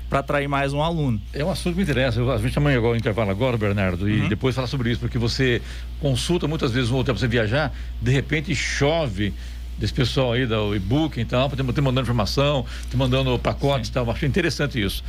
para 0.10 0.20
atrair 0.20 0.48
mais 0.48 0.74
um 0.74 0.82
aluno. 0.82 1.22
É 1.34 1.44
um 1.44 1.52
assunto 1.52 1.74
que 1.74 1.78
me 1.78 1.84
interessa. 1.84 2.22
A 2.22 2.38
gente 2.38 2.58
amanhã 2.58 2.78
igual 2.78 2.94
o 2.94 2.96
intervalo 2.96 3.30
agora, 3.30 3.58
Bernardo, 3.58 4.10
e 4.10 4.22
uhum. 4.22 4.30
depois 4.30 4.56
falar 4.56 4.68
sobre 4.68 4.92
isso, 4.92 5.00
porque 5.00 5.18
você 5.18 5.62
consulta 6.00 6.48
muitas 6.48 6.72
vezes 6.72 6.90
um 6.90 6.96
hotel 6.96 7.14
para 7.14 7.22
você 7.22 7.28
viajar, 7.28 7.74
de 8.02 8.12
repente 8.12 8.56
chove 8.56 9.34
desse 9.78 9.94
pessoal 9.94 10.34
aí 10.34 10.46
do 10.46 10.76
e-book 10.76 11.20
e 11.20 11.26
tal, 11.26 11.50
te 11.50 11.82
mandando 11.82 12.02
informação, 12.02 12.66
te 12.90 12.98
mandando 12.98 13.38
pacotes 13.38 13.90
e 13.90 13.94
tal. 13.94 14.10
Achei 14.10 14.28
interessante 14.28 14.82
isso. 14.82 15.04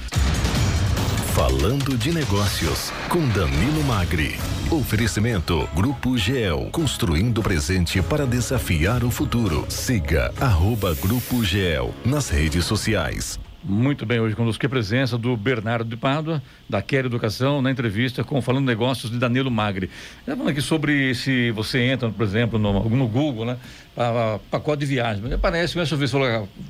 Falando 1.34 1.96
de 1.96 2.12
negócios 2.12 2.90
com 3.08 3.26
Danilo 3.28 3.84
Magri. 3.84 4.36
Oferecimento 4.70 5.68
Grupo 5.72 6.18
GEL, 6.18 6.68
construindo 6.72 7.38
o 7.38 7.42
presente 7.42 8.02
para 8.02 8.26
desafiar 8.26 9.04
o 9.04 9.10
futuro. 9.10 9.64
Siga 9.68 10.32
arroba 10.40 10.94
Grupo 10.96 11.44
GEL 11.44 11.94
nas 12.04 12.28
redes 12.28 12.64
sociais. 12.64 13.38
Muito 13.64 14.06
bem, 14.06 14.20
hoje 14.20 14.36
conosco 14.36 14.64
a 14.64 14.68
presença 14.68 15.18
do 15.18 15.36
Bernardo 15.36 15.90
de 15.90 15.96
Pádua, 15.96 16.40
da 16.68 16.80
Quer 16.80 17.06
Educação, 17.06 17.60
na 17.60 17.72
entrevista 17.72 18.22
com 18.22 18.40
Falando 18.40 18.64
Negócios 18.64 19.10
de 19.10 19.18
Danilo 19.18 19.50
Magri. 19.50 19.90
Já 20.24 20.36
falando 20.36 20.50
aqui 20.50 20.60
sobre 20.60 21.12
se 21.16 21.50
você 21.50 21.80
entra, 21.80 22.08
por 22.08 22.22
exemplo, 22.22 22.56
no, 22.56 22.88
no 22.88 23.08
Google, 23.08 23.44
né? 23.44 23.56
pacote 24.48 24.80
de 24.80 24.86
viagem. 24.86 25.32
Aparece, 25.32 25.72
começa 25.72 25.96
a 25.96 25.98
ver 25.98 26.08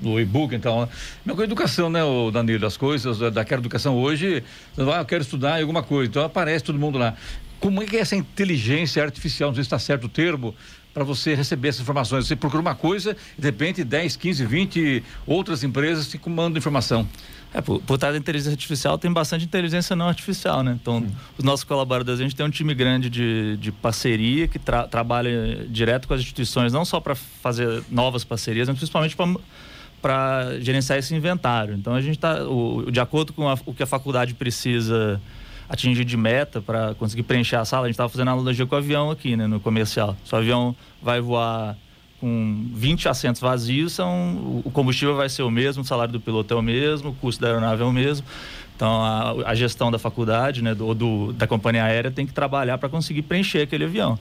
no 0.01 0.19
e-book, 0.19 0.55
então. 0.55 0.81
Né? 0.81 0.89
Mesma 1.27 1.45
educação, 1.45 1.91
né, 1.91 2.03
o 2.03 2.31
Danilo? 2.31 2.67
As 2.67 2.79
coisas 2.79 3.19
da, 3.19 3.29
da 3.29 3.45
Quer 3.45 3.59
Educação 3.59 3.95
hoje, 3.95 4.43
ah, 4.79 5.01
eu 5.01 5.05
quero 5.05 5.21
estudar 5.21 5.61
alguma 5.61 5.83
coisa, 5.83 6.09
então 6.09 6.25
aparece 6.25 6.65
todo 6.65 6.79
mundo 6.79 6.97
lá. 6.97 7.15
Como 7.61 7.83
é 7.83 7.87
que 7.87 7.99
é 7.99 8.01
essa 8.01 8.17
inteligência 8.17 9.03
artificial, 9.03 9.51
não 9.51 9.55
sei 9.55 9.65
se 9.65 9.67
está 9.67 9.79
certo 9.79 10.05
o 10.05 10.09
termo, 10.09 10.55
para 10.93 11.05
você 11.05 11.35
receber 11.35 11.69
essas 11.69 11.83
informações. 11.83 12.27
Você 12.27 12.37
procura 12.37 12.61
uma 12.61 12.75
coisa 12.75 13.17
e 13.37 13.41
de 13.41 13.47
repente 13.47 13.85
10, 13.85 14.17
15, 14.17 14.45
20 14.45 15.05
outras 15.27 15.63
empresas 15.63 16.09
te 16.09 16.21
mandam 16.29 16.59
informação. 16.59 17.07
É, 17.53 17.63
por, 17.63 17.81
por 17.81 17.97
trás 17.97 18.15
da 18.15 18.19
inteligência 18.19 18.53
artificial 18.53 18.99
tem 18.99 19.11
bastante 19.11 19.45
inteligência 19.45 19.97
não 19.97 20.09
artificial, 20.09 20.63
né? 20.63 20.77
Então, 20.81 21.07
os 21.37 21.45
nossos 21.45 21.65
colaboradores, 21.65 22.21
a 22.21 22.23
gente 22.23 22.37
tem 22.37 22.45
um 22.45 22.51
time 22.51 22.75
grande 22.75 23.09
de, 23.09 23.57
de 23.57 23.73
parceria 23.73 24.47
que 24.47 24.59
tra 24.59 24.87
trabalha 24.87 25.67
direto 25.69 26.07
com 26.07 26.13
as 26.13 26.21
instituições, 26.21 26.73
não 26.73 26.85
só 26.85 27.01
para 27.01 27.15
fazer 27.15 27.83
novas 27.91 28.23
parcerias, 28.23 28.69
mas 28.69 28.77
principalmente 28.77 29.17
para 30.03 30.61
gerenciar 30.61 30.99
esse 30.99 31.15
inventário. 31.15 31.75
Então, 31.75 31.95
a 31.95 32.03
gente 32.03 32.17
está, 32.17 32.37
de 32.91 33.01
acordo 33.01 33.33
com 33.33 33.49
a, 33.49 33.59
o 33.65 33.73
que 33.73 33.83
a 33.83 33.87
faculdade 33.87 34.35
precisa 34.35 35.21
atingir 35.69 36.05
de 36.05 36.17
meta 36.17 36.61
para 36.61 36.95
conseguir 36.95 37.25
preencher 37.25 37.57
a 37.57 37.65
sala, 37.65 37.85
a 37.85 37.89
gente 37.89 37.95
estava 37.95 38.09
fazendo 38.09 38.29
analogia 38.29 38.67
com 38.67 38.75
o 38.75 38.79
avião 38.79 39.11
aqui, 39.11 39.37
né, 39.37 39.47
no 39.47 39.61
comercial. 39.61 40.17
Se 40.25 40.35
o 40.35 40.39
avião 40.39 40.75
vai 41.03 41.21
voar 41.21 41.77
com 42.21 42.67
20 42.75 43.09
assentos 43.09 43.41
vazios, 43.41 43.93
são, 43.93 44.63
o 44.65 44.71
combustível 44.71 45.15
vai 45.15 45.29
ser 45.29 45.43
o 45.43 45.51
mesmo, 45.51 45.83
o 45.83 45.87
salário 45.87 46.13
do 46.13 46.21
piloto 46.21 46.53
é 46.53 46.57
o 46.57 46.63
mesmo, 46.63 47.11
o 47.11 47.15
custo 47.15 47.41
da 47.41 47.49
aeronave 47.49 47.83
é 47.83 47.85
o 47.85 47.93
mesmo. 47.93 48.27
Então, 48.75 49.03
a, 49.03 49.51
a 49.51 49.55
gestão 49.55 49.91
da 49.91 49.99
faculdade, 49.99 50.63
né, 50.63 50.75
do, 50.75 50.95
do, 50.95 51.33
da 51.33 51.47
companhia 51.47 51.85
aérea, 51.85 52.11
tem 52.11 52.27
que 52.27 52.33
trabalhar 52.33 52.79
para 52.79 52.89
conseguir 52.89 53.23
preencher 53.23 53.63
aquele 53.63 53.85
avião. 53.85 54.19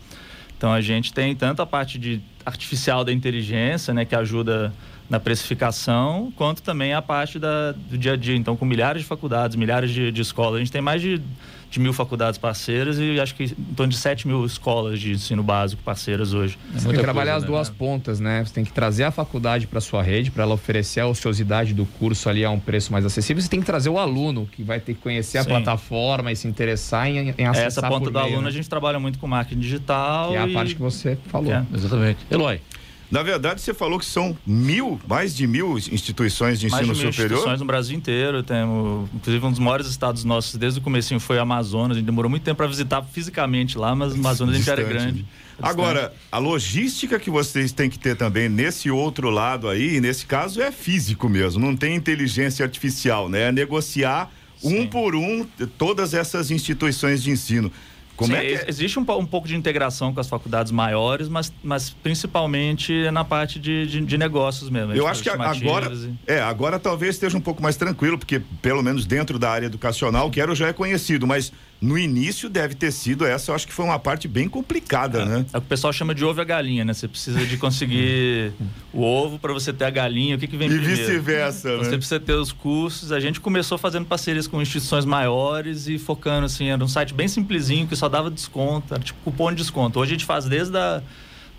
Então, 0.58 0.74
a 0.74 0.82
gente 0.82 1.14
tem 1.14 1.36
tanto 1.36 1.62
a 1.62 1.66
parte 1.66 2.00
de 2.00 2.22
artificial 2.48 3.04
da 3.04 3.12
inteligência, 3.12 3.94
né, 3.94 4.06
que 4.06 4.16
ajuda 4.16 4.74
na 5.10 5.20
precificação, 5.20 6.32
quanto 6.36 6.62
também 6.62 6.94
a 6.94 7.02
parte 7.02 7.38
da, 7.38 7.72
do 7.72 7.98
dia 7.98 8.14
a 8.14 8.16
dia. 8.16 8.36
Então, 8.36 8.56
com 8.56 8.66
milhares 8.66 9.02
de 9.02 9.08
faculdades, 9.08 9.56
milhares 9.56 9.92
de, 9.92 10.12
de 10.12 10.22
escolas, 10.22 10.56
a 10.56 10.60
gente 10.60 10.72
tem 10.72 10.82
mais 10.82 11.02
de 11.02 11.22
de 11.70 11.80
mil 11.80 11.92
faculdades 11.92 12.38
parceiras 12.38 12.98
e 12.98 13.20
acho 13.20 13.36
que 13.36 13.44
em 13.44 13.74
torno 13.76 13.92
de 13.92 13.98
7 13.98 14.28
mil 14.28 14.46
escolas 14.46 15.00
de 15.00 15.12
ensino 15.12 15.44
básico 15.44 15.82
parceiras 15.84 16.34
hoje. 16.34 16.58
Você 16.74 16.88
tem 16.88 16.96
que 16.96 17.02
trabalhar 17.02 17.34
coisa, 17.34 17.38
as 17.38 17.44
né? 17.44 17.48
duas 17.48 17.70
pontas, 17.70 18.20
né? 18.20 18.44
Você 18.46 18.54
tem 18.54 18.64
que 18.64 18.72
trazer 18.72 19.04
a 19.04 19.12
faculdade 19.12 19.68
para 19.68 19.82
sua 19.82 20.02
rede, 20.02 20.32
para 20.32 20.44
ela 20.44 20.54
oferecer 20.54 21.02
a 21.02 21.08
ociosidade 21.08 21.74
do 21.74 21.86
curso 21.86 22.30
ali 22.30 22.46
a 22.46 22.50
um 22.50 22.60
preço 22.60 22.92
mais 22.92 23.06
acessível. 23.06 23.42
Você 23.42 23.50
tem 23.50 23.60
que 23.60 23.66
trazer 23.66 23.90
o 23.90 24.00
aluno, 24.00 24.48
que 24.52 24.64
vai 24.64 24.80
ter 24.80 24.94
que 24.94 25.02
conhecer 25.02 25.40
a 25.40 25.44
Sim. 25.44 25.50
plataforma 25.50 26.32
e 26.32 26.36
se 26.36 26.48
interessar 26.48 27.10
em, 27.10 27.34
em 27.38 27.46
acessar 27.46 27.66
Essa 27.66 27.88
ponta 27.88 28.10
do 28.10 28.14
meio, 28.14 28.26
aluno 28.26 28.44
né? 28.44 28.48
a 28.48 28.52
gente 28.52 28.70
trabalha 28.70 29.00
muito 29.00 29.20
com 29.20 29.28
marketing 29.28 29.60
digital. 29.60 30.30
Que 30.30 30.36
é 30.36 30.42
a 30.42 30.48
parte 30.48 30.76
que 30.76 30.82
você 30.82 31.18
falou. 31.28 31.52
É. 31.52 31.66
Exatamente. 31.74 32.20
Eloy. 32.38 32.62
Na 33.10 33.24
verdade, 33.24 33.62
você 33.62 33.74
falou 33.74 33.98
que 33.98 34.06
são 34.06 34.38
mil, 34.46 35.00
mais 35.08 35.34
de 35.34 35.48
mil 35.48 35.78
instituições 35.78 36.60
de 36.60 36.66
ensino 36.66 36.88
mais 36.88 36.98
de 36.98 37.04
mil 37.04 37.14
superior. 37.14 37.38
instituições 37.38 37.60
no 37.62 37.66
Brasil 37.66 37.98
inteiro. 37.98 38.44
Temos, 38.44 39.10
inclusive, 39.16 39.46
um 39.46 39.50
dos 39.50 39.60
maiores 39.60 39.88
estados 39.88 40.26
nossos 40.26 40.56
desde 40.56 40.80
o 40.80 40.84
começo 40.84 41.18
foi 41.22 41.40
Amazonas. 41.40 41.96
A 41.96 42.00
gente 42.00 42.06
demorou 42.06 42.30
muito 42.30 42.44
tempo 42.44 42.58
para 42.58 42.68
visitar 42.68 43.02
fisicamente 43.04 43.78
lá, 43.78 43.96
mas 43.96 44.14
Amazonas 44.14 44.56
a 44.56 44.58
gente 44.58 44.70
era 44.70 44.84
grande. 44.84 45.20
Né? 45.22 45.26
Agora, 45.62 46.14
a 46.30 46.38
logística 46.38 47.18
que 47.18 47.30
vocês 47.30 47.72
têm 47.72 47.90
que 47.90 47.98
ter 47.98 48.18
também 48.18 48.50
nesse 48.50 48.92
outro 48.92 49.30
lado 49.30 49.70
aí, 49.70 50.02
nesse 50.02 50.26
caso, 50.26 50.62
é 50.62 50.70
físico 50.70 51.30
mesmo. 51.30 51.66
Não 51.66 51.78
tem 51.78 51.96
inteligência 51.96 52.66
artificial, 52.66 53.30
né? 53.30 53.44
É 53.44 53.52
negociar 53.54 54.30
Sim. 54.58 54.82
um 54.82 54.88
por 54.88 55.16
um 55.16 55.48
todas 55.78 56.14
essas 56.14 56.52
instituições 56.52 57.24
de 57.24 57.32
ensino. 57.32 57.72
Como 58.18 58.34
Sim, 58.34 58.40
é 58.40 58.42
que 58.42 58.54
é? 58.56 58.66
Existe 58.68 58.98
um, 58.98 59.04
um, 59.04 59.26
pouco 59.26 59.48
de 59.48 59.56
integração 59.56 60.12
com 60.12 60.20
as 60.20 60.28
faculdades 60.28 60.72
maiores, 60.72 61.30
mas, 61.30 61.54
mas 61.64 61.92
principalmente 61.92 63.10
na 63.12 63.24
parte 63.24 63.60
de, 63.60 63.86
de, 63.86 64.02
de 64.02 64.18
negócios 64.18 64.72
mesmo. 64.72 64.92
Eu 64.92 65.08
acho 65.08 65.22
que 65.22 65.30
agora, 65.30 65.94
e... 65.94 66.16
é, 66.26 66.42
agora 66.42 66.80
talvez 66.80 67.14
esteja 67.14 67.38
um 67.38 67.42
pouco 67.42 67.62
mais 67.62 67.78
tranquilo, 67.78 68.18
porque 68.18 68.42
pelo 68.60 68.82
menos 68.82 69.06
dentro 69.06 69.38
da 69.38 69.52
área 69.52 69.68
educacional, 69.68 70.28
o 70.28 70.32
Quero 70.32 70.56
já 70.56 70.68
é 70.68 70.74
conhecido, 70.74 71.28
mas 71.28 71.54
no 71.80 71.98
início 71.98 72.50
deve 72.50 72.74
ter 72.74 72.92
sido 72.92 73.26
essa, 73.26 73.52
eu 73.52 73.56
acho 73.56 73.68
que 73.68 73.74
foi 73.74 73.86
uma 73.86 74.00
parte 74.00 74.28
bem 74.28 74.50
complicada, 74.50 75.22
é, 75.22 75.26
né? 75.26 75.46
É 75.54 75.58
o 75.58 75.62
que 75.62 75.68
o 75.68 75.70
pessoal 75.70 75.94
chama 75.94 76.16
de 76.16 76.26
ovo 76.26 76.40
e 76.40 76.42
a 76.42 76.46
galinha, 76.46 76.84
né? 76.84 76.94
Você 76.94 77.08
precisa 77.08 77.46
de 77.46 77.58
conseguir 77.58 78.52
o 78.92 79.04
ovo 79.04 79.38
para 79.38 79.54
você 79.54 79.72
ter 79.72 79.86
a 79.86 79.90
galinha, 79.90 80.36
o 80.36 80.40
que, 80.40 80.48
que 80.48 80.58
vem 80.58 80.68
e 80.68 80.72
primeiro? 80.72 80.94
E 80.94 80.98
vice-versa, 80.98 81.78
né? 81.78 81.84
Você 81.84 81.98
precisa 81.98 82.20
ter 82.20 82.34
os 82.34 82.52
cursos. 82.52 83.12
A 83.12 83.20
gente 83.20 83.40
começou 83.40 83.78
fazendo 83.78 84.06
parcerias 84.06 84.48
com 84.48 84.62
instituições 84.62 85.06
maiores 85.06 85.88
e 85.88 86.00
focando, 86.00 86.48
assim, 86.48 86.70
era 86.70 86.84
um 86.84 86.88
site 86.88 87.14
bem 87.14 87.28
simplesinho 87.28 87.88
que 87.88 87.96
só 87.96 88.10
dava 88.10 88.32
desconto, 88.32 88.94
era 88.94 89.04
tipo 89.04 89.20
cupom 89.24 89.52
de 89.52 89.58
desconto. 89.58 90.00
Hoje 90.00 90.12
a 90.12 90.16
gente 90.16 90.26
faz 90.26 90.46
desde 90.46 90.76
a 90.76 91.02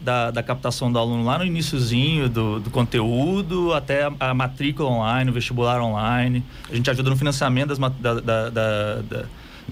da, 0.00 0.30
da 0.30 0.42
captação 0.42 0.92
do 0.92 0.98
aluno 0.98 1.24
lá 1.24 1.38
no 1.38 1.44
iníciozinho 1.44 2.28
do, 2.28 2.60
do 2.60 2.70
conteúdo 2.70 3.72
até 3.74 4.04
a, 4.04 4.12
a, 4.20 4.34
matrícula 4.34 4.88
online, 4.88 5.30
o 5.30 5.32
vestibular 5.32 5.80
online. 5.80 6.44
A 6.70 6.74
gente 6.74 6.88
ajuda 6.88 7.10
no 7.10 7.16
financiamento 7.16 7.74
das, 7.74 7.78
da, 7.78 8.20
da, 8.20 8.50
da 9.00 9.24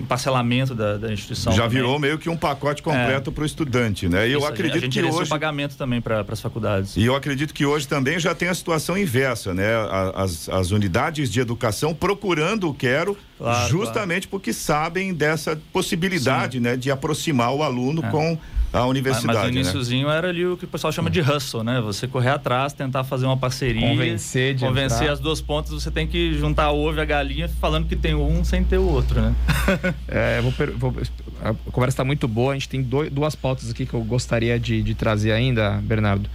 parcelamento 0.05 0.75
da, 0.75 0.97
da 0.97 1.13
instituição. 1.13 1.53
Já 1.53 1.65
também. 1.65 1.79
virou 1.79 1.99
meio 1.99 2.19
que 2.19 2.29
um 2.29 2.37
pacote 2.37 2.83
completo 2.83 3.31
é. 3.31 3.33
para 3.33 3.43
o 3.43 3.47
estudante, 3.47 4.09
né? 4.09 4.29
E 4.29 4.33
eu 4.33 4.45
acredito 4.47 4.77
a 4.77 4.81
gente 4.81 5.01
que 5.01 5.07
hoje 5.07 5.23
o 5.23 5.29
pagamento 5.29 5.77
também 5.77 6.01
para 6.01 6.25
as 6.29 6.41
faculdades. 6.41 6.97
E 6.97 7.05
eu 7.05 7.15
acredito 7.15 7.55
que 7.55 7.65
hoje 7.65 7.89
também 7.89 8.19
já 8.19 8.35
tem 8.35 8.49
a 8.49 8.55
situação 8.55 8.97
inversa, 8.97 9.55
né? 9.55 9.69
As, 10.15 10.49
as 10.49 10.71
unidades 10.71 11.31
de 11.31 11.41
educação 11.41 11.95
procurando 11.95 12.69
o 12.69 12.75
quero 12.75 13.17
claro, 13.39 13.69
justamente 13.69 14.29
claro. 14.29 14.31
porque 14.31 14.53
sabem 14.53 15.15
dessa 15.15 15.59
possibilidade, 15.73 16.59
Sim. 16.59 16.65
né, 16.65 16.77
de 16.77 16.91
aproximar 16.91 17.53
o 17.55 17.63
aluno 17.63 18.05
é. 18.05 18.11
com 18.11 18.39
a 18.73 18.87
universidade. 18.87 19.27
Mas, 19.27 19.37
mas 19.37 19.51
o 19.51 19.55
né? 19.55 19.61
iníciozinho 19.61 20.09
né? 20.09 20.17
era 20.17 20.29
ali 20.29 20.47
o 20.47 20.57
que 20.57 20.65
o 20.65 20.69
pessoal 20.69 20.93
chama 20.93 21.11
de 21.11 21.21
hustle, 21.21 21.63
né? 21.63 21.81
Você 21.81 22.07
correr 22.07 22.31
atrás, 22.31 22.73
tentar 22.73 23.05
fazer 23.05 23.27
uma 23.27 23.37
parceria. 23.37 23.89
Convencer 23.89 24.55
de 24.55 24.65
Convencer 24.65 25.03
entrar. 25.03 25.13
as 25.13 25.21
duas 25.21 25.41
pontas, 25.41 25.71
você 25.71 25.91
tem 25.91 26.07
que 26.07 26.35
juntar 26.35 26.71
o 26.71 26.79
ovo 26.79 26.99
e 26.99 27.01
a 27.01 27.05
galinha 27.05 27.49
falando 27.49 27.87
que 27.87 27.97
tem 27.97 28.15
um 28.15 28.45
sem 28.45 28.65
ter 28.65 28.79
o 28.79 28.87
outro, 28.87 29.21
né? 29.21 29.35
é, 30.09 30.41
vou, 30.41 30.53
vou, 30.77 30.95
a 31.43 31.55
conversa 31.71 31.95
está 31.95 32.05
muito 32.05 32.27
boa, 32.27 32.53
a 32.53 32.55
gente 32.55 32.69
tem 32.69 32.83
dois, 32.83 33.11
duas 33.11 33.35
pautas 33.35 33.71
aqui 33.71 33.87
que 33.87 33.95
eu 33.95 34.03
gostaria 34.03 34.59
de, 34.59 34.83
de 34.83 34.95
trazer 34.95 35.33
ainda, 35.33 35.81
Bernardo. 35.83 36.29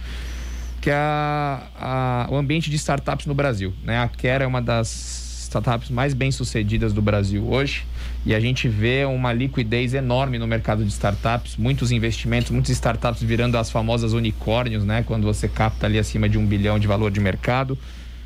Que 0.80 0.90
é 0.90 0.94
a, 0.94 1.62
a, 1.78 2.26
o 2.28 2.36
ambiente 2.36 2.68
de 2.68 2.74
startups 2.74 3.26
no 3.26 3.34
Brasil. 3.34 3.72
Né? 3.84 3.98
A 3.98 4.08
Kera 4.08 4.44
é 4.44 4.46
uma 4.46 4.60
das 4.60 5.21
startups 5.52 5.90
mais 5.90 6.14
bem 6.14 6.32
sucedidas 6.32 6.92
do 6.94 7.02
Brasil 7.02 7.46
hoje 7.46 7.84
e 8.24 8.34
a 8.34 8.40
gente 8.40 8.68
vê 8.68 9.04
uma 9.04 9.32
liquidez 9.32 9.92
enorme 9.92 10.38
no 10.38 10.46
mercado 10.46 10.82
de 10.82 10.90
startups, 10.90 11.56
muitos 11.56 11.92
investimentos, 11.92 12.50
muitas 12.50 12.70
startups 12.70 13.22
virando 13.22 13.58
as 13.58 13.70
famosas 13.70 14.14
unicórnios, 14.14 14.84
né? 14.84 15.02
Quando 15.06 15.24
você 15.24 15.48
capta 15.48 15.86
ali 15.86 15.98
acima 15.98 16.28
de 16.28 16.38
um 16.38 16.46
bilhão 16.46 16.78
de 16.78 16.86
valor 16.86 17.10
de 17.10 17.20
mercado. 17.20 17.78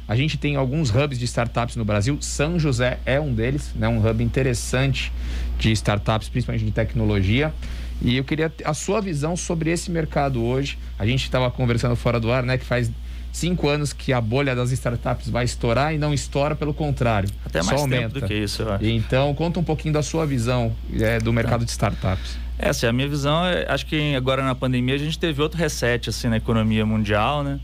A 0.09 0.15
gente 0.15 0.39
tem 0.39 0.55
alguns 0.55 0.91
hubs 0.91 1.19
de 1.19 1.25
startups 1.25 1.75
no 1.75 1.85
Brasil. 1.85 2.17
São 2.21 2.61
José 2.61 3.01
é 3.05 3.21
um 3.21 3.35
deles, 3.35 3.73
né? 3.75 3.89
Um 3.89 3.99
hub 4.07 4.23
interessante 4.23 5.13
de 5.59 5.73
startups, 5.73 6.29
principalmente 6.29 6.65
de 6.65 6.71
tecnologia. 6.71 7.53
E 8.01 8.17
eu 8.17 8.23
queria 8.23 8.53
a 8.65 8.75
sua 8.75 9.01
visão 9.01 9.37
sobre 9.37 9.71
esse 9.71 9.91
mercado 9.91 10.45
hoje. 10.45 10.79
A 10.97 11.05
gente 11.05 11.25
estava 11.25 11.51
conversando 11.51 11.97
fora 11.97 12.21
do 12.21 12.31
ar, 12.31 12.45
né? 12.45 12.57
Que 12.57 12.65
faz 12.65 12.89
cinco 13.37 13.69
anos 13.69 13.93
que 13.93 14.13
a 14.13 14.21
bolha 14.21 14.55
das 14.57 14.73
startups 14.73 15.29
vai 15.29 15.45
estourar 15.45 15.95
e 15.95 15.99
não 15.99 16.15
estoura, 16.15 16.57
pelo 16.57 16.73
contrário. 16.73 17.29
Até 17.45 17.63
mais 17.63 17.79
só 17.79 17.85
aumenta. 17.85 18.03
tempo 18.03 18.21
do 18.21 18.27
que 18.27 18.35
isso, 18.35 18.63
eu 18.63 18.73
acho. 18.73 18.85
Então, 18.87 19.35
conta 19.35 19.61
um 19.61 19.65
pouquinho 19.65 19.93
da 19.93 20.03
sua 20.03 20.25
visão 20.27 20.75
é, 20.99 21.19
do 21.19 21.33
mercado 21.33 21.65
de 21.65 21.71
startups. 21.71 22.39
Essa 22.59 22.71
assim, 22.71 22.87
a 22.87 22.93
minha 22.93 23.09
visão. 23.09 23.45
É, 23.45 23.67
acho 23.69 23.85
que 23.85 24.15
agora 24.15 24.43
na 24.43 24.55
pandemia 24.55 24.95
a 24.95 24.99
gente 24.99 25.19
teve 25.19 25.43
outro 25.43 25.59
reset 25.59 26.09
assim 26.09 26.29
na 26.29 26.39
economia 26.39 26.87
mundial, 26.87 27.45
né? 27.45 27.61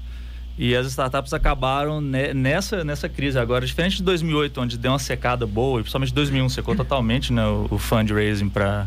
E 0.59 0.77
as 0.77 0.87
startups 0.89 1.33
acabaram 1.33 2.03
nessa, 2.03 2.85
nessa 2.85 3.09
crise 3.09 3.39
agora, 3.39 3.65
diferente 3.65 3.97
de 3.97 4.03
2008, 4.03 4.61
onde 4.61 4.77
deu 4.77 4.93
uma 4.93 4.99
secada 4.99 5.47
boa, 5.47 5.81
e 5.81 5.83
principalmente 5.83 6.13
2001 6.13 6.51
secou 6.51 6.77
totalmente 6.77 7.33
né, 7.33 7.43
o 7.47 7.79
fundraising 7.79 8.51
para 8.51 8.87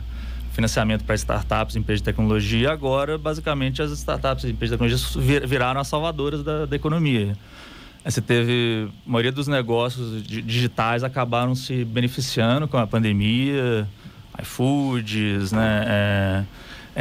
financiamento 0.56 1.04
para 1.04 1.16
startups, 1.16 1.76
empresas 1.76 2.02
de 2.02 2.06
tecnologia. 2.06 2.72
Agora, 2.72 3.18
basicamente, 3.18 3.82
as 3.82 3.92
startups 3.92 4.46
e 4.46 4.52
empresas 4.52 4.78
de 4.78 4.84
tecnologia 4.84 5.46
viraram 5.46 5.80
as 5.80 5.88
salvadoras 5.88 6.44
da, 6.44 6.66
da 6.66 6.76
economia. 6.76 7.38
Você 8.04 8.22
teve 8.22 8.88
a 9.06 9.10
maioria 9.10 9.32
dos 9.32 9.48
negócios 9.48 10.24
digitais 10.24 11.04
acabaram 11.04 11.56
se 11.56 11.84
beneficiando 11.84 12.68
com 12.68 12.78
a 12.78 12.86
pandemia, 12.86 13.88
iFoods, 14.42 15.52
né, 15.52 15.86
é, 15.88 16.44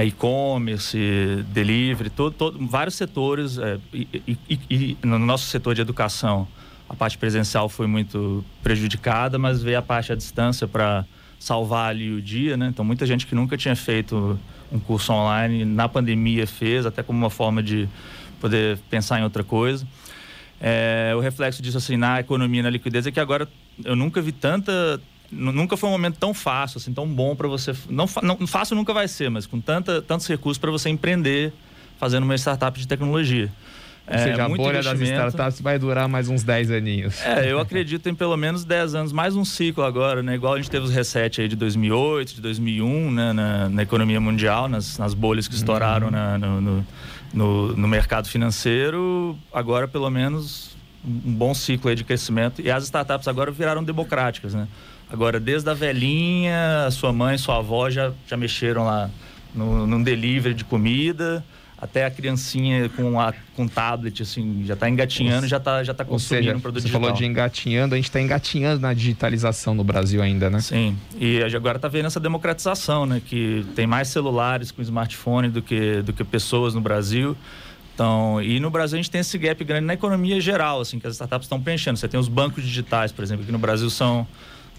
é 0.02 0.04
e-commerce, 0.06 1.44
delivery, 1.49 2.08
todo, 2.08 2.32
todo, 2.32 2.66
vários 2.66 2.94
setores. 2.94 3.58
É, 3.58 3.78
e, 3.92 4.08
e, 4.49 4.58
e, 4.70 4.99
no 5.02 5.18
nosso 5.18 5.46
setor 5.46 5.75
de 5.75 5.82
educação, 5.82 6.49
a 6.88 6.94
parte 6.94 7.18
presencial 7.18 7.68
foi 7.68 7.87
muito 7.87 8.42
prejudicada, 8.62 9.38
mas 9.38 9.62
veio 9.62 9.78
a 9.78 9.82
parte 9.82 10.11
à 10.11 10.16
distância 10.16 10.66
para 10.66 11.04
salvar 11.38 11.91
ali 11.91 12.11
o 12.12 12.23
dia, 12.23 12.57
né? 12.57 12.69
Então 12.69 12.85
muita 12.85 13.07
gente 13.07 13.26
que 13.26 13.35
nunca 13.35 13.57
tinha 13.57 13.76
feito 13.76 14.38
um 14.73 14.79
curso 14.79 15.12
online 15.12 15.64
na 15.64 15.88
pandemia 15.88 16.47
fez, 16.47 16.87
até 16.87 17.03
como 17.03 17.19
uma 17.19 17.31
forma 17.31 17.62
de 17.62 17.88
poder 18.41 18.79
pensar 18.91 19.21
em 19.21 19.23
outra 19.23 19.45
coisa. 19.45 19.87
É, 20.61 21.12
o 21.17 21.21
reflexo 21.21 21.62
disso 21.62 21.79
assim 21.79 21.97
na 21.97 22.21
economia, 22.21 22.62
na 22.62 22.71
liquidez 22.71 23.07
é 23.07 23.11
que 23.11 23.21
agora 23.21 23.49
eu 23.85 23.95
nunca 23.95 24.21
vi 24.23 24.33
tanta 24.33 25.00
nunca 25.31 25.76
foi 25.76 25.88
um 25.88 25.93
momento 25.93 26.17
tão 26.19 26.33
fácil, 26.33 26.79
assim, 26.79 26.93
tão 26.93 27.09
bom 27.09 27.35
para 27.35 27.49
você. 27.49 27.75
Não, 27.88 28.07
não, 28.23 28.47
fácil 28.47 28.76
nunca 28.76 28.93
vai 28.93 29.09
ser, 29.09 29.29
mas 29.31 29.47
com 29.47 29.61
tanta, 29.61 30.00
tantos 30.00 30.29
recursos 30.29 30.59
para 30.59 30.71
você 30.71 30.88
empreender 30.88 31.53
fazendo 31.99 32.25
uma 32.25 32.37
startup 32.37 32.79
de 32.79 32.87
tecnologia. 32.87 33.50
Ou 34.06 34.18
seja, 34.18 34.42
é, 34.42 34.44
a 34.44 34.49
bolha 34.49 34.82
das 34.82 35.00
startups 35.00 35.61
vai 35.62 35.78
durar 35.78 36.06
mais 36.08 36.28
uns 36.28 36.42
10 36.42 36.70
aninhos. 36.70 37.23
É, 37.23 37.50
eu 37.50 37.58
acredito 37.58 38.06
em 38.06 38.14
pelo 38.14 38.37
menos 38.37 38.62
10 38.62 38.94
anos, 38.94 39.12
mais 39.12 39.34
um 39.34 39.44
ciclo 39.44 39.82
agora, 39.82 40.23
né? 40.23 40.34
Igual 40.34 40.54
a 40.54 40.56
gente 40.58 40.70
teve 40.70 40.84
os 40.84 40.90
reset 40.90 41.40
aí 41.40 41.49
de 41.49 41.56
2008, 41.56 42.34
de 42.34 42.40
2001, 42.42 43.11
né? 43.11 43.32
na, 43.32 43.68
na 43.70 43.82
economia 43.82 44.20
mundial, 44.20 44.68
nas, 44.68 44.99
nas 44.99 45.14
bolhas 45.14 45.49
que 45.49 45.54
estouraram 45.54 46.08
uhum. 46.08 46.12
na, 46.12 46.38
no, 46.38 46.61
no, 46.61 46.87
no, 47.32 47.76
no 47.76 47.88
mercado 47.88 48.28
financeiro. 48.28 49.38
Agora, 49.50 49.88
pelo 49.88 50.11
menos, 50.11 50.76
um 51.02 51.32
bom 51.32 51.54
ciclo 51.54 51.88
aí 51.88 51.96
de 51.96 52.04
crescimento. 52.04 52.61
E 52.61 52.70
as 52.70 52.84
startups 52.84 53.26
agora 53.26 53.50
viraram 53.50 53.82
democráticas, 53.82 54.52
né? 54.52 54.68
Agora, 55.11 55.40
desde 55.40 55.70
a 55.70 55.75
velhinha, 55.75 56.90
sua 56.90 57.12
mãe, 57.12 57.38
sua 57.38 57.56
avó 57.56 57.88
já, 57.88 58.12
já 58.26 58.37
mexeram 58.37 58.84
lá 58.84 59.08
no, 59.54 59.87
num 59.87 60.02
delivery 60.02 60.54
de 60.54 60.64
comida 60.64 61.42
até 61.78 62.07
a 62.07 62.11
criancinha 62.11 62.88
com, 62.88 63.21
a, 63.21 63.35
com 63.54 63.66
tablet, 63.69 64.23
assim, 64.23 64.62
já 64.64 64.75
está 64.75 64.88
engatinhando, 64.88 65.47
já 65.47 65.59
está 65.59 65.83
já 65.85 65.93
tá 65.93 66.04
consumindo 66.04 66.45
seja, 66.45 66.57
um 66.57 66.61
produto 66.61 66.83
você 66.83 66.88
digital. 66.88 67.02
Falou 67.02 67.16
de 67.16 67.26
engatinhando, 67.26 67.95
a 67.95 67.99
gente 67.99 68.07
está 68.07 68.21
engatinhando 68.21 68.81
na 68.81 68.95
digitalização 68.95 69.75
no 69.75 69.85
Brasil 69.85 70.23
ainda, 70.23 70.49
né? 70.49 70.61
Sim, 70.61 70.97
e 71.19 71.43
agora 71.43 71.76
está 71.76 71.88
vendo 71.88 72.07
essa 72.07 72.21
democratização, 72.21 73.07
né? 73.07 73.21
Que 73.25 73.66
tem 73.75 73.87
mais 73.87 74.09
celulares 74.09 74.71
com 74.71 74.81
smartphone 74.83 75.49
do 75.49 75.61
que, 75.61 76.02
do 76.02 76.12
que 76.12 76.25
pessoas 76.25 76.75
no 76.75 76.81
Brasil. 76.81 77.37
Então, 77.95 78.43
e 78.43 78.59
no 78.59 78.71
Brasil 78.71 78.97
a 78.97 79.02
gente 79.02 79.11
tem 79.11 79.21
esse 79.21 79.38
gap 79.38 79.62
grande 79.64 79.87
na 79.87 79.95
economia 79.95 80.40
geral, 80.40 80.81
assim, 80.81 80.99
que 80.99 81.07
as 81.07 81.12
startups 81.14 81.45
estão 81.47 81.61
preenchendo. 81.61 81.97
Você 81.97 82.09
tem 82.09 82.19
os 82.19 82.28
bancos 82.28 82.64
digitais, 82.64 83.12
por 83.12 83.23
exemplo, 83.23 83.47
que 83.47 83.52
no 83.52 83.59
Brasil 83.59 83.88
são 83.88 84.26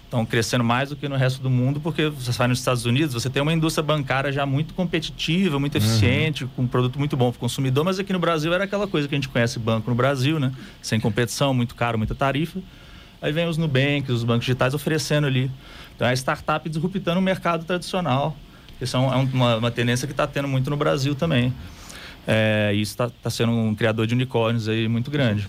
estão 0.06 0.24
crescendo 0.24 0.64
mais 0.64 0.88
do 0.88 0.96
que 0.96 1.08
no 1.08 1.16
resto 1.16 1.42
do 1.42 1.50
mundo, 1.50 1.80
porque 1.80 2.08
você 2.08 2.32
vai 2.32 2.48
nos 2.48 2.60
Estados 2.60 2.86
Unidos, 2.86 3.12
você 3.12 3.28
tem 3.28 3.42
uma 3.42 3.52
indústria 3.52 3.82
bancária 3.82 4.32
já 4.32 4.46
muito 4.46 4.72
competitiva, 4.72 5.58
muito 5.58 5.76
eficiente, 5.76 6.44
uhum. 6.44 6.50
com 6.56 6.62
um 6.62 6.66
produto 6.66 6.98
muito 6.98 7.16
bom 7.16 7.30
para 7.30 7.36
o 7.36 7.40
consumidor, 7.40 7.84
mas 7.84 7.98
aqui 7.98 8.12
no 8.12 8.18
Brasil 8.18 8.52
era 8.54 8.64
aquela 8.64 8.86
coisa 8.86 9.06
que 9.08 9.14
a 9.14 9.18
gente 9.18 9.28
conhece 9.28 9.58
banco 9.58 9.90
no 9.90 9.96
Brasil, 9.96 10.38
né? 10.40 10.52
Sem 10.80 10.98
competição, 10.98 11.52
muito 11.52 11.74
caro, 11.74 11.98
muita 11.98 12.14
tarifa. 12.14 12.60
Aí 13.20 13.32
vem 13.32 13.48
os 13.48 13.56
Nubank, 13.56 14.10
os 14.10 14.22
bancos 14.22 14.46
digitais 14.46 14.74
oferecendo 14.74 15.26
ali. 15.26 15.50
Então 15.94 16.06
é 16.06 16.10
a 16.10 16.14
startup 16.14 16.68
disruptando 16.68 17.18
o 17.18 17.22
mercado 17.22 17.64
tradicional. 17.64 18.36
Isso 18.80 18.96
é, 18.96 19.00
é 19.00 19.02
uma, 19.02 19.56
uma, 19.56 19.70
tendência 19.70 20.06
que 20.06 20.12
está 20.12 20.26
tendo 20.26 20.46
muito 20.46 20.70
no 20.70 20.76
Brasil 20.76 21.14
também. 21.14 21.52
É, 22.26 22.72
isso 22.74 22.92
está 22.92 23.10
tá 23.10 23.30
sendo 23.30 23.52
um 23.52 23.74
criador 23.74 24.06
de 24.06 24.14
unicórnios 24.14 24.68
aí 24.68 24.86
muito 24.86 25.10
grande. 25.10 25.48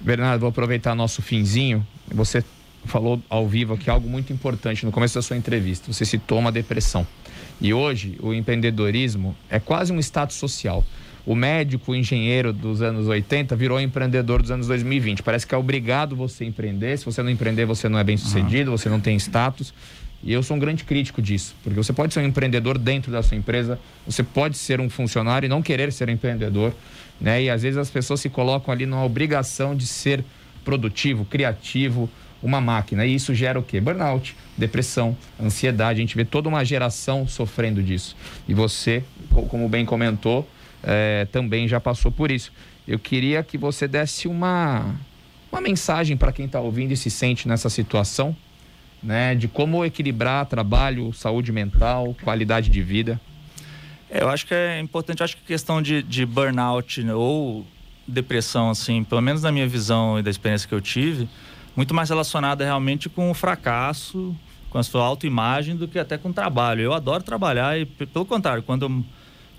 Bernardo, 0.00 0.40
vou 0.40 0.50
aproveitar 0.50 0.94
nosso 0.94 1.22
finzinho. 1.22 1.84
Você 2.12 2.44
falou 2.84 3.22
ao 3.28 3.46
vivo 3.46 3.74
aqui 3.74 3.88
algo 3.88 4.08
muito 4.08 4.32
importante 4.32 4.84
no 4.84 4.92
começo 4.92 5.14
da 5.14 5.22
sua 5.22 5.36
entrevista. 5.36 5.92
Você 5.92 6.04
citou 6.04 6.38
uma 6.38 6.52
depressão. 6.52 7.06
E 7.60 7.72
hoje 7.72 8.18
o 8.20 8.34
empreendedorismo 8.34 9.36
é 9.48 9.60
quase 9.60 9.92
um 9.92 9.98
status 9.98 10.36
social. 10.36 10.84
O 11.24 11.36
médico, 11.36 11.92
o 11.92 11.94
engenheiro 11.94 12.52
dos 12.52 12.82
anos 12.82 13.06
80 13.06 13.54
virou 13.54 13.80
empreendedor 13.80 14.42
dos 14.42 14.50
anos 14.50 14.66
2020. 14.66 15.22
Parece 15.22 15.46
que 15.46 15.54
é 15.54 15.58
obrigado 15.58 16.16
você 16.16 16.44
empreender. 16.44 16.98
Se 16.98 17.04
você 17.04 17.22
não 17.22 17.30
empreender, 17.30 17.64
você 17.64 17.88
não 17.88 17.98
é 17.98 18.04
bem 18.04 18.16
sucedido, 18.16 18.70
uhum. 18.72 18.76
você 18.76 18.88
não 18.88 18.98
tem 18.98 19.16
status. 19.16 19.72
E 20.24 20.32
eu 20.32 20.42
sou 20.42 20.56
um 20.56 20.60
grande 20.60 20.84
crítico 20.84 21.20
disso, 21.20 21.54
porque 21.64 21.76
você 21.76 21.92
pode 21.92 22.14
ser 22.14 22.20
um 22.20 22.24
empreendedor 22.24 22.78
dentro 22.78 23.10
da 23.10 23.22
sua 23.22 23.36
empresa, 23.36 23.78
você 24.06 24.22
pode 24.22 24.56
ser 24.56 24.80
um 24.80 24.88
funcionário 24.88 25.46
e 25.46 25.48
não 25.48 25.60
querer 25.60 25.92
ser 25.92 26.08
empreendedor, 26.08 26.72
né? 27.20 27.42
E 27.42 27.50
às 27.50 27.62
vezes 27.62 27.76
as 27.76 27.90
pessoas 27.90 28.20
se 28.20 28.28
colocam 28.28 28.72
ali 28.72 28.86
numa 28.86 29.04
obrigação 29.04 29.74
de 29.74 29.84
ser 29.84 30.24
produtivo, 30.64 31.24
criativo, 31.24 32.08
uma 32.42 32.60
máquina. 32.60 33.06
E 33.06 33.14
isso 33.14 33.34
gera 33.34 33.58
o 33.58 33.62
quê? 33.62 33.80
Burnout, 33.80 34.34
depressão, 34.56 35.16
ansiedade. 35.40 35.98
A 35.98 36.00
gente 36.00 36.16
vê 36.16 36.24
toda 36.24 36.48
uma 36.48 36.64
geração 36.64 37.26
sofrendo 37.26 37.82
disso. 37.82 38.16
E 38.48 38.54
você, 38.54 39.04
como 39.48 39.68
bem 39.68 39.84
comentou, 39.84 40.48
é, 40.82 41.26
também 41.30 41.68
já 41.68 41.80
passou 41.80 42.10
por 42.10 42.30
isso. 42.30 42.52
Eu 42.86 42.98
queria 42.98 43.42
que 43.42 43.56
você 43.56 43.86
desse 43.86 44.26
uma, 44.26 44.94
uma 45.50 45.60
mensagem 45.60 46.16
para 46.16 46.32
quem 46.32 46.46
está 46.46 46.60
ouvindo 46.60 46.92
e 46.92 46.96
se 46.96 47.10
sente 47.10 47.46
nessa 47.46 47.70
situação, 47.70 48.36
né? 49.02 49.34
De 49.34 49.46
como 49.46 49.84
equilibrar 49.84 50.46
trabalho, 50.46 51.12
saúde 51.12 51.52
mental, 51.52 52.16
qualidade 52.22 52.68
de 52.68 52.82
vida. 52.82 53.20
Eu 54.10 54.28
acho 54.28 54.46
que 54.46 54.52
é 54.52 54.78
importante, 54.80 55.22
acho 55.22 55.36
que 55.36 55.42
a 55.44 55.46
questão 55.46 55.80
de, 55.80 56.02
de 56.02 56.26
burnout 56.26 57.00
ou 57.10 57.64
depressão, 58.06 58.68
assim, 58.68 59.04
pelo 59.04 59.20
menos 59.20 59.42
na 59.42 59.52
minha 59.52 59.66
visão 59.66 60.18
e 60.18 60.22
da 60.22 60.30
experiência 60.30 60.68
que 60.68 60.74
eu 60.74 60.80
tive, 60.80 61.28
muito 61.76 61.94
mais 61.94 62.10
relacionada 62.10 62.64
realmente 62.64 63.08
com 63.08 63.30
o 63.30 63.34
fracasso, 63.34 64.34
com 64.70 64.78
a 64.78 64.82
sua 64.82 65.04
autoimagem, 65.04 65.76
do 65.76 65.86
que 65.86 65.98
até 65.98 66.16
com 66.16 66.30
o 66.30 66.32
trabalho. 66.32 66.80
Eu 66.80 66.94
adoro 66.94 67.22
trabalhar 67.22 67.78
e, 67.78 67.84
pelo 67.84 68.24
contrário, 68.24 68.62
quando 68.62 68.86
eu, 68.86 69.04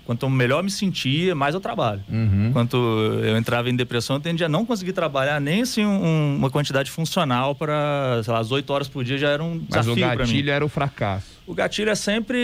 quanto 0.04 0.28
melhor 0.28 0.62
me 0.62 0.70
sentia, 0.70 1.34
mais 1.34 1.54
eu 1.54 1.60
trabalho. 1.60 2.02
Uhum. 2.08 2.50
Quanto 2.52 2.76
eu 2.76 3.36
entrava 3.36 3.70
em 3.70 3.76
depressão, 3.76 4.16
eu 4.16 4.20
tendia 4.20 4.46
a 4.46 4.48
não 4.48 4.66
conseguir 4.66 4.92
trabalhar 4.92 5.40
nem 5.40 5.62
assim 5.62 5.84
um, 5.84 6.36
uma 6.36 6.50
quantidade 6.50 6.90
funcional 6.90 7.54
para, 7.54 8.20
sei 8.22 8.32
lá, 8.32 8.40
as 8.40 8.50
oito 8.50 8.72
horas 8.72 8.88
por 8.88 9.04
dia 9.04 9.18
já 9.18 9.28
era 9.28 9.42
um 9.42 9.54
Mas 9.54 9.68
desafio 9.68 9.94
para 9.94 10.08
mim. 10.08 10.14
o 10.14 10.18
gatilho 10.18 10.50
era 10.50 10.64
o 10.64 10.68
fracasso. 10.68 11.26
O 11.46 11.54
gatilho 11.54 11.90
é 11.90 11.94
sempre 11.94 12.38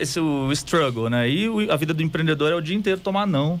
esse 0.00 0.18
o 0.18 0.50
struggle, 0.52 1.10
né? 1.10 1.28
E 1.28 1.48
a 1.70 1.76
vida 1.76 1.92
do 1.92 2.02
empreendedor 2.02 2.50
é 2.50 2.54
o 2.54 2.60
dia 2.60 2.76
inteiro 2.76 3.00
tomar 3.00 3.26
não 3.26 3.60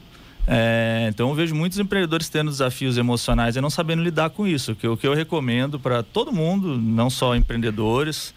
é, 0.52 1.06
então 1.08 1.28
eu 1.28 1.34
vejo 1.36 1.54
muitos 1.54 1.78
empreendedores 1.78 2.28
tendo 2.28 2.50
desafios 2.50 2.98
emocionais 2.98 3.54
e 3.54 3.60
não 3.60 3.70
sabendo 3.70 4.02
lidar 4.02 4.30
com 4.30 4.48
isso. 4.48 4.74
Que, 4.74 4.88
o 4.88 4.96
que 4.96 5.06
eu 5.06 5.14
recomendo 5.14 5.78
para 5.78 6.02
todo 6.02 6.32
mundo, 6.32 6.76
não 6.76 7.08
só 7.08 7.36
empreendedores, 7.36 8.34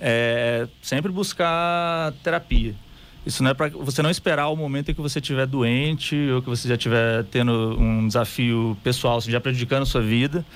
é 0.00 0.68
sempre 0.80 1.10
buscar 1.10 2.12
terapia. 2.22 2.72
Isso 3.26 3.42
não 3.42 3.50
é 3.50 3.54
para 3.54 3.68
você 3.68 4.00
não 4.00 4.10
esperar 4.10 4.46
o 4.46 4.54
momento 4.54 4.92
em 4.92 4.94
que 4.94 5.00
você 5.00 5.18
estiver 5.18 5.44
doente 5.44 6.14
ou 6.30 6.40
que 6.40 6.48
você 6.48 6.68
já 6.68 6.76
estiver 6.76 7.24
tendo 7.24 7.76
um 7.76 8.06
desafio 8.06 8.78
pessoal, 8.84 9.18
assim, 9.18 9.32
já 9.32 9.40
prejudicando 9.40 9.82
a 9.82 9.86
sua 9.86 10.02
vida, 10.02 10.46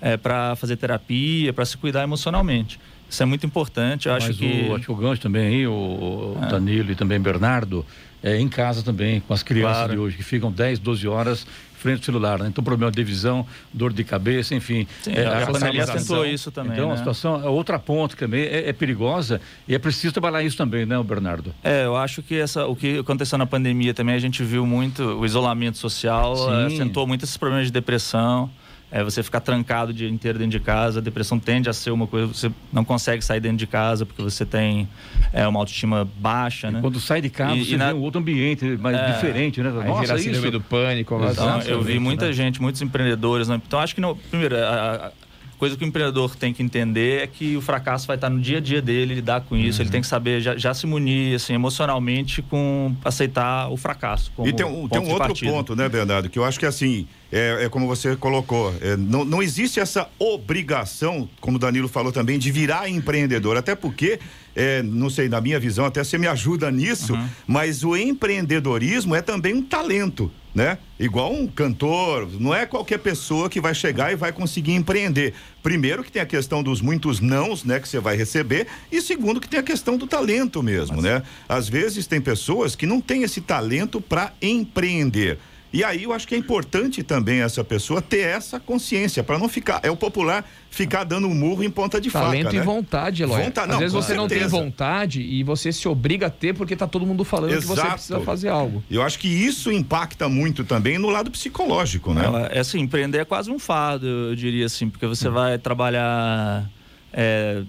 é, 0.00 0.16
para 0.16 0.54
fazer 0.54 0.76
terapia, 0.76 1.52
para 1.52 1.64
se 1.64 1.76
cuidar 1.76 2.04
emocionalmente. 2.04 2.78
Isso 3.08 3.20
é 3.20 3.26
muito 3.26 3.44
importante. 3.44 4.06
Eu 4.06 4.14
Mas 4.14 4.22
acho 4.22 4.34
que. 4.34 4.68
O, 4.70 4.76
acho 4.76 4.84
que 4.84 4.92
o 4.92 4.94
Gancho 4.94 5.20
também 5.20 5.48
aí, 5.48 5.66
o 5.66 6.36
é. 6.40 6.46
Danilo 6.46 6.92
e 6.92 6.94
também 6.94 7.18
Bernardo, 7.18 7.84
é, 8.22 8.38
em 8.38 8.48
casa 8.48 8.82
também, 8.82 9.20
com 9.20 9.32
as 9.32 9.42
crianças 9.42 9.76
claro. 9.76 9.92
de 9.92 9.98
hoje, 9.98 10.16
que 10.16 10.22
ficam 10.22 10.50
10, 10.50 10.78
12 10.78 11.08
horas 11.08 11.46
frente 11.80 12.00
ao 12.00 12.04
celular. 12.04 12.38
Né? 12.38 12.48
Então, 12.48 12.62
problema 12.62 12.92
de 12.92 13.02
visão, 13.02 13.46
dor 13.72 13.92
de 13.92 14.04
cabeça, 14.04 14.54
enfim. 14.54 14.86
Sim, 15.02 15.12
é, 15.14 15.26
a, 15.26 15.44
a 15.44 15.46
pandemia 15.46 15.84
acentuou 15.84 16.26
isso 16.26 16.50
também. 16.50 16.74
Então, 16.74 16.88
né? 16.88 16.94
a 16.94 16.96
situação, 16.98 17.34
a 17.36 17.48
outra 17.48 17.78
ponta 17.78 18.14
também 18.14 18.42
é, 18.42 18.68
é, 18.68 18.72
perigosa 18.72 19.40
e 19.66 19.74
é 19.74 19.78
preciso 19.78 20.12
trabalhar 20.12 20.42
isso 20.42 20.56
também, 20.56 20.84
né, 20.84 21.02
Bernardo? 21.02 21.54
É, 21.64 21.84
eu 21.84 21.96
acho 21.96 22.22
que 22.22 22.36
essa, 22.36 22.66
o 22.66 22.76
que 22.76 22.98
aconteceu 22.98 23.38
na 23.38 23.46
pandemia 23.46 23.94
também, 23.94 24.14
a 24.14 24.18
gente 24.18 24.44
viu 24.44 24.66
muito 24.66 25.02
o 25.02 25.24
isolamento 25.24 25.78
social, 25.78 26.36
Sim. 26.36 26.66
acentuou 26.66 27.06
muito 27.06 27.24
esses 27.24 27.36
problemas 27.36 27.66
de 27.66 27.72
depressão 27.72 28.50
é 28.90 29.04
você 29.04 29.22
ficar 29.22 29.40
trancado 29.40 29.90
o 29.90 29.94
dia 29.94 30.08
inteiro 30.08 30.38
dentro 30.38 30.58
de 30.58 30.60
casa. 30.60 30.98
A 30.98 31.02
depressão 31.02 31.38
tende 31.38 31.68
a 31.68 31.72
ser 31.72 31.90
uma 31.90 32.06
coisa 32.06 32.26
você 32.26 32.50
não 32.72 32.84
consegue 32.84 33.22
sair 33.24 33.40
dentro 33.40 33.58
de 33.58 33.66
casa 33.66 34.04
porque 34.04 34.22
você 34.22 34.44
tem 34.44 34.88
é, 35.32 35.46
uma 35.46 35.60
autoestima 35.60 36.08
baixa, 36.18 36.68
e 36.68 36.72
né? 36.72 36.80
Quando 36.80 36.98
sai 36.98 37.20
de 37.20 37.30
casa, 37.30 37.56
e, 37.56 37.64
você 37.64 37.74
e 37.74 37.76
na... 37.76 37.88
vê 37.88 37.94
um 37.94 38.02
outro 38.02 38.20
ambiente 38.20 38.64
mais 38.78 38.96
é... 38.96 39.12
diferente, 39.12 39.62
né? 39.62 39.70
Nossa, 39.70 40.18
gera 40.18 40.20
isso. 40.20 40.50
do 40.50 40.60
pânico. 40.60 41.20
Então, 41.30 41.60
eu 41.62 41.82
vi 41.82 41.98
muita 41.98 42.26
né? 42.26 42.32
gente, 42.32 42.60
muitos 42.60 42.82
empreendedores. 42.82 43.48
Né? 43.48 43.60
Então, 43.66 43.78
acho 43.78 43.94
que, 43.94 44.00
não, 44.00 44.16
primeiro, 44.16 44.56
a, 44.56 45.12
coisa 45.60 45.76
que 45.76 45.84
o 45.84 45.86
empreendedor 45.86 46.34
tem 46.34 46.54
que 46.54 46.62
entender 46.62 47.22
é 47.22 47.26
que 47.26 47.54
o 47.54 47.60
fracasso 47.60 48.06
vai 48.06 48.16
estar 48.16 48.30
no 48.30 48.40
dia 48.40 48.56
a 48.56 48.60
dia 48.62 48.80
dele, 48.80 49.16
lidar 49.16 49.42
com 49.42 49.54
isso. 49.54 49.78
Uhum. 49.78 49.84
Ele 49.84 49.90
tem 49.90 50.00
que 50.00 50.06
saber 50.06 50.40
já, 50.40 50.56
já, 50.56 50.72
se 50.72 50.86
munir 50.86 51.36
assim, 51.36 51.52
emocionalmente 51.52 52.40
com 52.40 52.96
aceitar 53.04 53.70
o 53.70 53.76
fracasso. 53.76 54.32
e 54.42 54.54
tem 54.54 54.64
um, 54.64 54.88
tem 54.88 54.98
um 54.98 55.10
outro 55.10 55.18
partida. 55.18 55.52
ponto, 55.52 55.76
né, 55.76 55.86
Bernardo, 55.86 56.30
que 56.30 56.38
eu 56.38 56.44
acho 56.44 56.58
que 56.58 56.64
assim, 56.64 57.06
é, 57.30 57.66
é 57.66 57.68
como 57.68 57.86
você 57.86 58.16
colocou, 58.16 58.74
é, 58.80 58.96
não, 58.96 59.22
não 59.22 59.42
existe 59.42 59.78
essa 59.78 60.08
obrigação, 60.18 61.28
como 61.42 61.58
o 61.58 61.60
Danilo 61.60 61.88
falou 61.88 62.10
também, 62.10 62.38
de 62.38 62.50
virar 62.50 62.88
empreendedor. 62.88 63.58
Até 63.58 63.74
porque, 63.74 64.18
é, 64.56 64.82
não 64.82 65.10
sei, 65.10 65.28
na 65.28 65.42
minha 65.42 65.60
visão, 65.60 65.84
até 65.84 66.02
você 66.02 66.16
me 66.16 66.26
ajuda 66.26 66.70
nisso, 66.70 67.12
uhum. 67.12 67.28
mas 67.46 67.84
o 67.84 67.94
empreendedorismo 67.94 69.14
é 69.14 69.20
também 69.20 69.52
um 69.52 69.62
talento 69.62 70.32
né? 70.54 70.78
Igual 70.98 71.32
um 71.32 71.46
cantor, 71.46 72.28
não 72.38 72.54
é 72.54 72.66
qualquer 72.66 72.98
pessoa 72.98 73.48
que 73.48 73.60
vai 73.60 73.74
chegar 73.74 74.12
e 74.12 74.16
vai 74.16 74.32
conseguir 74.32 74.74
empreender. 74.74 75.34
Primeiro 75.62 76.02
que 76.02 76.10
tem 76.10 76.20
a 76.20 76.26
questão 76.26 76.62
dos 76.62 76.80
muitos 76.80 77.20
nãos, 77.20 77.64
né, 77.64 77.78
que 77.78 77.88
você 77.88 78.00
vai 78.00 78.16
receber, 78.16 78.66
e 78.90 79.00
segundo 79.00 79.40
que 79.40 79.48
tem 79.48 79.60
a 79.60 79.62
questão 79.62 79.96
do 79.96 80.06
talento 80.06 80.62
mesmo, 80.62 80.96
Mas... 80.96 81.04
né? 81.04 81.22
Às 81.48 81.68
vezes 81.68 82.06
tem 82.06 82.20
pessoas 82.20 82.74
que 82.74 82.86
não 82.86 83.00
têm 83.00 83.22
esse 83.22 83.40
talento 83.40 84.00
para 84.00 84.32
empreender. 84.42 85.38
E 85.72 85.84
aí 85.84 86.02
eu 86.02 86.12
acho 86.12 86.26
que 86.26 86.34
é 86.34 86.38
importante 86.38 87.02
também 87.02 87.42
essa 87.42 87.62
pessoa 87.62 88.02
ter 88.02 88.20
essa 88.20 88.58
consciência 88.58 89.22
para 89.22 89.38
não 89.38 89.48
ficar, 89.48 89.80
é 89.82 89.90
o 89.90 89.96
popular 89.96 90.44
ficar 90.68 91.04
dando 91.04 91.28
um 91.28 91.34
murro 91.34 91.62
em 91.62 91.70
ponta 91.70 92.00
de 92.00 92.10
Talento 92.10 92.30
faca, 92.30 92.36
Talento 92.38 92.56
né? 92.56 92.62
e 92.62 92.64
vontade, 92.64 93.22
Eloy. 93.22 93.42
Vonta... 93.44 93.62
Às 93.62 93.68
não, 93.68 93.78
vezes 93.78 93.92
você 93.92 94.14
certeza. 94.14 94.20
não 94.20 94.28
tem 94.28 94.48
vontade 94.48 95.22
e 95.22 95.44
você 95.44 95.72
se 95.72 95.86
obriga 95.86 96.26
a 96.26 96.30
ter 96.30 96.54
porque 96.54 96.74
tá 96.74 96.86
todo 96.86 97.06
mundo 97.06 97.24
falando 97.24 97.52
Exato. 97.52 97.74
que 97.74 97.80
você 97.80 97.90
precisa 97.92 98.20
fazer 98.20 98.48
algo. 98.48 98.82
Eu 98.90 99.02
acho 99.02 99.18
que 99.18 99.28
isso 99.28 99.70
impacta 99.70 100.28
muito 100.28 100.64
também 100.64 100.98
no 100.98 101.08
lado 101.08 101.30
psicológico, 101.30 102.12
né? 102.12 102.22
É, 102.50 102.58
é 102.58 102.60
assim, 102.60 102.80
empreender 102.80 103.18
é 103.18 103.24
quase 103.24 103.50
um 103.50 103.58
fardo, 103.58 104.06
eu 104.06 104.34
diria 104.34 104.66
assim, 104.66 104.88
porque 104.88 105.06
você 105.06 105.28
vai 105.28 105.58
trabalhar 105.58 106.68
é, 107.12 107.62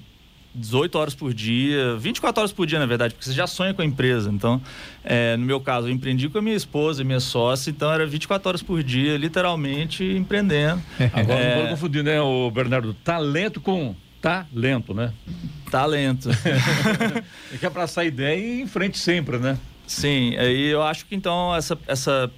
18 0.54 0.98
horas 0.98 1.16
por 1.16 1.34
dia, 1.34 1.96
24 1.98 2.42
horas 2.42 2.52
por 2.52 2.66
dia, 2.66 2.80
na 2.80 2.86
verdade, 2.86 3.14
porque 3.14 3.26
você 3.26 3.34
já 3.34 3.48
sonha 3.48 3.74
com 3.74 3.82
a 3.82 3.86
empresa. 3.86 4.30
Então, 4.30 4.62
é, 5.04 5.38
no 5.38 5.46
meu 5.46 5.60
caso, 5.60 5.88
eu 5.88 5.92
empreendi 5.92 6.30
com 6.30 6.38
a 6.38 6.42
minha 6.42 6.56
esposa 6.56 7.02
e 7.02 7.06
minha 7.06 7.20
sócia, 7.20 7.70
então 7.70 7.92
era 7.92 8.06
24 8.06 8.50
horas 8.50 8.62
por 8.62 8.84
dia, 8.84 9.18
literalmente 9.18 10.04
empreendendo. 10.04 10.82
Agora 11.14 11.40
é... 11.40 11.50
não 11.50 11.62
pode 11.62 11.70
confundir, 11.72 12.04
né, 12.04 12.22
o 12.22 12.52
Bernardo? 12.52 12.94
Talento 12.94 13.62
com 13.62 13.96
talento, 14.22 14.94
né? 14.94 15.12
Talento. 15.72 16.30
é 17.52 17.58
que 17.58 17.66
abraçar 17.66 18.04
a 18.04 18.08
ideia 18.08 18.38
e 18.38 18.60
ir 18.60 18.62
em 18.62 18.68
frente 18.68 18.98
sempre, 19.00 19.38
né? 19.38 19.58
Sim, 19.88 20.38
aí 20.38 20.68
eu 20.68 20.82
acho 20.84 21.06
que 21.06 21.16
então 21.16 21.54
essa, 21.56 21.78
essa 21.88 22.32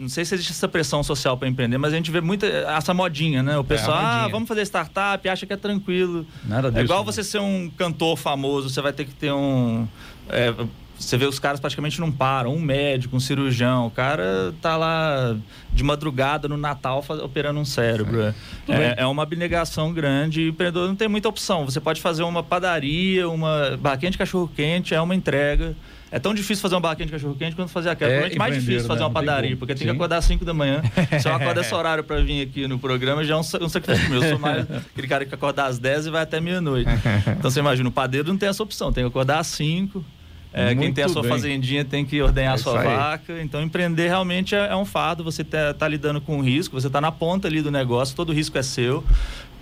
não 0.00 0.08
sei 0.08 0.24
se 0.24 0.34
existe 0.34 0.52
essa 0.52 0.66
pressão 0.66 1.02
social 1.02 1.36
para 1.36 1.46
empreender, 1.46 1.76
mas 1.76 1.92
a 1.92 1.96
gente 1.96 2.10
vê 2.10 2.22
muita 2.22 2.46
essa 2.46 2.94
modinha, 2.94 3.42
né? 3.42 3.58
O 3.58 3.60
é, 3.60 3.64
pessoal, 3.64 4.00
é, 4.00 4.04
ah, 4.04 4.28
vamos 4.28 4.48
fazer 4.48 4.62
startup, 4.62 5.28
acha 5.28 5.44
que 5.44 5.52
é 5.52 5.56
tranquilo. 5.56 6.26
Nada 6.44 6.70
disso. 6.70 6.80
É 6.80 6.84
igual 6.84 7.00
né? 7.00 7.04
você 7.04 7.22
ser 7.22 7.38
um 7.38 7.70
cantor 7.76 8.16
famoso, 8.16 8.70
você 8.70 8.80
vai 8.80 8.94
ter 8.94 9.04
que 9.04 9.14
ter 9.14 9.30
um. 9.30 9.86
É, 10.30 10.54
você 10.98 11.16
vê 11.16 11.26
os 11.26 11.38
caras 11.38 11.60
praticamente 11.60 12.00
não 12.00 12.10
param, 12.10 12.54
um 12.54 12.60
médico, 12.60 13.16
um 13.16 13.20
cirurgião, 13.20 13.86
o 13.86 13.90
cara 13.90 14.54
tá 14.60 14.76
lá 14.76 15.36
de 15.72 15.82
madrugada 15.82 16.46
no 16.48 16.56
Natal 16.56 17.02
faz, 17.02 17.20
operando 17.20 17.60
um 17.60 17.64
cérebro. 17.64 18.22
É, 18.22 18.34
é, 18.68 18.94
é, 18.98 19.06
uma 19.06 19.22
abnegação 19.22 19.92
grande 19.92 20.42
e 20.42 20.46
o 20.46 20.48
empreendedor 20.50 20.88
não 20.88 20.96
tem 20.96 21.08
muita 21.08 21.28
opção. 21.28 21.64
Você 21.66 21.80
pode 21.80 22.00
fazer 22.00 22.22
uma 22.22 22.42
padaria, 22.42 23.28
uma 23.28 23.78
barraquinha 23.78 24.10
de 24.10 24.18
cachorro 24.18 24.50
quente, 24.54 24.94
é 24.94 25.00
uma 25.00 25.14
entrega. 25.14 25.74
É 26.12 26.18
tão 26.18 26.34
difícil 26.34 26.60
fazer 26.60 26.74
uma 26.74 26.80
barraquinha 26.80 27.06
de 27.06 27.12
cachorro 27.12 27.36
quente 27.36 27.54
quanto 27.54 27.70
fazer 27.70 27.90
aquela. 27.90 28.10
É, 28.10 28.34
mais 28.36 28.54
difícil 28.54 28.86
fazer 28.86 29.00
né? 29.00 29.06
uma 29.06 29.12
padaria, 29.12 29.56
porque 29.56 29.74
tem 29.74 29.86
que 29.86 29.92
acordar 29.92 30.16
às 30.16 30.24
5 30.24 30.44
da 30.44 30.52
manhã. 30.52 30.82
Se 31.20 31.28
eu 31.28 31.34
acordar 31.34 31.60
esse 31.60 31.74
horário 31.74 32.02
para 32.02 32.20
vir 32.20 32.42
aqui 32.42 32.66
no 32.66 32.78
programa, 32.78 33.22
já 33.24 33.34
é 33.34 33.36
um, 33.36 33.40
um 33.40 33.68
sacrifício 33.68 34.10
meu. 34.10 34.22
Eu 34.22 34.30
sou 34.30 34.38
mais 34.38 34.66
aquele 34.70 35.06
cara 35.06 35.24
que 35.24 35.34
acorda 35.34 35.64
às 35.64 35.78
10 35.78 36.06
e 36.06 36.10
vai 36.10 36.22
até 36.22 36.40
meia-noite. 36.40 36.90
Então 37.38 37.50
você 37.50 37.60
imagina, 37.60 37.88
o 37.88 37.92
padeiro 37.92 38.28
não 38.28 38.36
tem 38.36 38.48
essa 38.48 38.62
opção, 38.62 38.92
tem 38.92 39.04
que 39.04 39.08
acordar 39.08 39.38
às 39.38 39.46
5. 39.48 40.04
É, 40.52 40.74
quem 40.74 40.92
tem 40.92 41.04
a 41.04 41.08
sua 41.08 41.22
bem. 41.22 41.30
fazendinha 41.30 41.84
tem 41.84 42.04
que 42.04 42.20
ordenhar 42.20 42.52
é 42.52 42.54
a 42.56 42.58
sua 42.58 42.82
vaca. 42.82 43.40
Então, 43.40 43.62
empreender 43.62 44.08
realmente 44.08 44.52
é, 44.54 44.66
é 44.66 44.76
um 44.76 44.84
fardo. 44.84 45.22
Você 45.22 45.42
está 45.42 45.72
tá 45.72 45.86
lidando 45.86 46.20
com 46.20 46.38
o 46.38 46.42
risco, 46.42 46.80
você 46.80 46.88
está 46.88 47.00
na 47.00 47.12
ponta 47.12 47.46
ali 47.46 47.62
do 47.62 47.70
negócio, 47.70 48.16
todo 48.16 48.30
o 48.30 48.32
risco 48.32 48.58
é 48.58 48.62
seu 48.62 49.04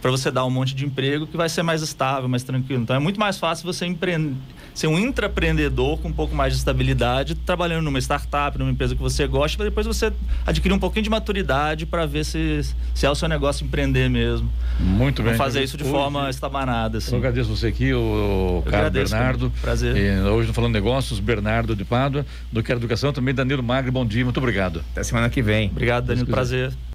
para 0.00 0.10
você 0.10 0.30
dar 0.30 0.44
um 0.44 0.50
monte 0.50 0.74
de 0.74 0.84
emprego 0.84 1.26
que 1.26 1.36
vai 1.36 1.48
ser 1.48 1.62
mais 1.62 1.82
estável, 1.82 2.28
mais 2.28 2.42
tranquilo. 2.42 2.82
Então 2.82 2.94
é 2.94 2.98
muito 2.98 3.18
mais 3.18 3.38
fácil 3.38 3.64
você 3.64 3.86
empreender, 3.86 4.36
ser 4.74 4.86
um 4.86 4.98
intraempreendedor 4.98 5.98
com 5.98 6.08
um 6.08 6.12
pouco 6.12 6.34
mais 6.34 6.52
de 6.52 6.58
estabilidade, 6.58 7.34
trabalhando 7.34 7.84
numa 7.84 7.98
startup, 7.98 8.56
numa 8.58 8.70
empresa 8.70 8.94
que 8.94 9.02
você 9.02 9.26
gosta, 9.26 9.56
para 9.56 9.66
depois 9.66 9.86
você 9.86 10.12
adquirir 10.46 10.72
um 10.74 10.78
pouquinho 10.78 11.02
de 11.02 11.10
maturidade 11.10 11.84
para 11.84 12.06
ver 12.06 12.24
se, 12.24 12.60
se 12.94 13.06
é 13.06 13.10
o 13.10 13.14
seu 13.14 13.28
negócio 13.28 13.64
empreender 13.64 14.08
mesmo. 14.08 14.50
Muito 14.78 15.22
bem. 15.22 15.32
Vamos 15.32 15.38
fazer 15.38 15.62
isso 15.64 15.76
de 15.76 15.82
hoje, 15.82 15.92
forma 15.92 16.30
estabanada. 16.30 16.98
Assim. 16.98 17.12
Eu 17.12 17.18
agradeço 17.18 17.54
você 17.54 17.66
aqui, 17.66 17.92
o, 17.92 18.62
o 18.64 18.70
Carlos 18.70 18.92
Bernardo. 18.92 19.52
Prazer. 19.60 19.96
E 19.96 20.20
hoje 20.28 20.52
falando 20.52 20.72
negócios, 20.72 21.18
Bernardo 21.18 21.74
de 21.74 21.84
Pádua, 21.84 22.24
do 22.52 22.62
Quero 22.62 22.78
Educação, 22.78 23.12
também 23.12 23.34
Danilo 23.34 23.62
Magre, 23.62 23.90
bom 23.90 24.06
dia, 24.06 24.24
muito 24.24 24.38
obrigado. 24.38 24.82
Até 24.92 25.02
semana 25.02 25.28
que 25.28 25.42
vem. 25.42 25.70
Obrigado, 25.70 26.06
Danilo, 26.06 26.26
prazer. 26.26 26.72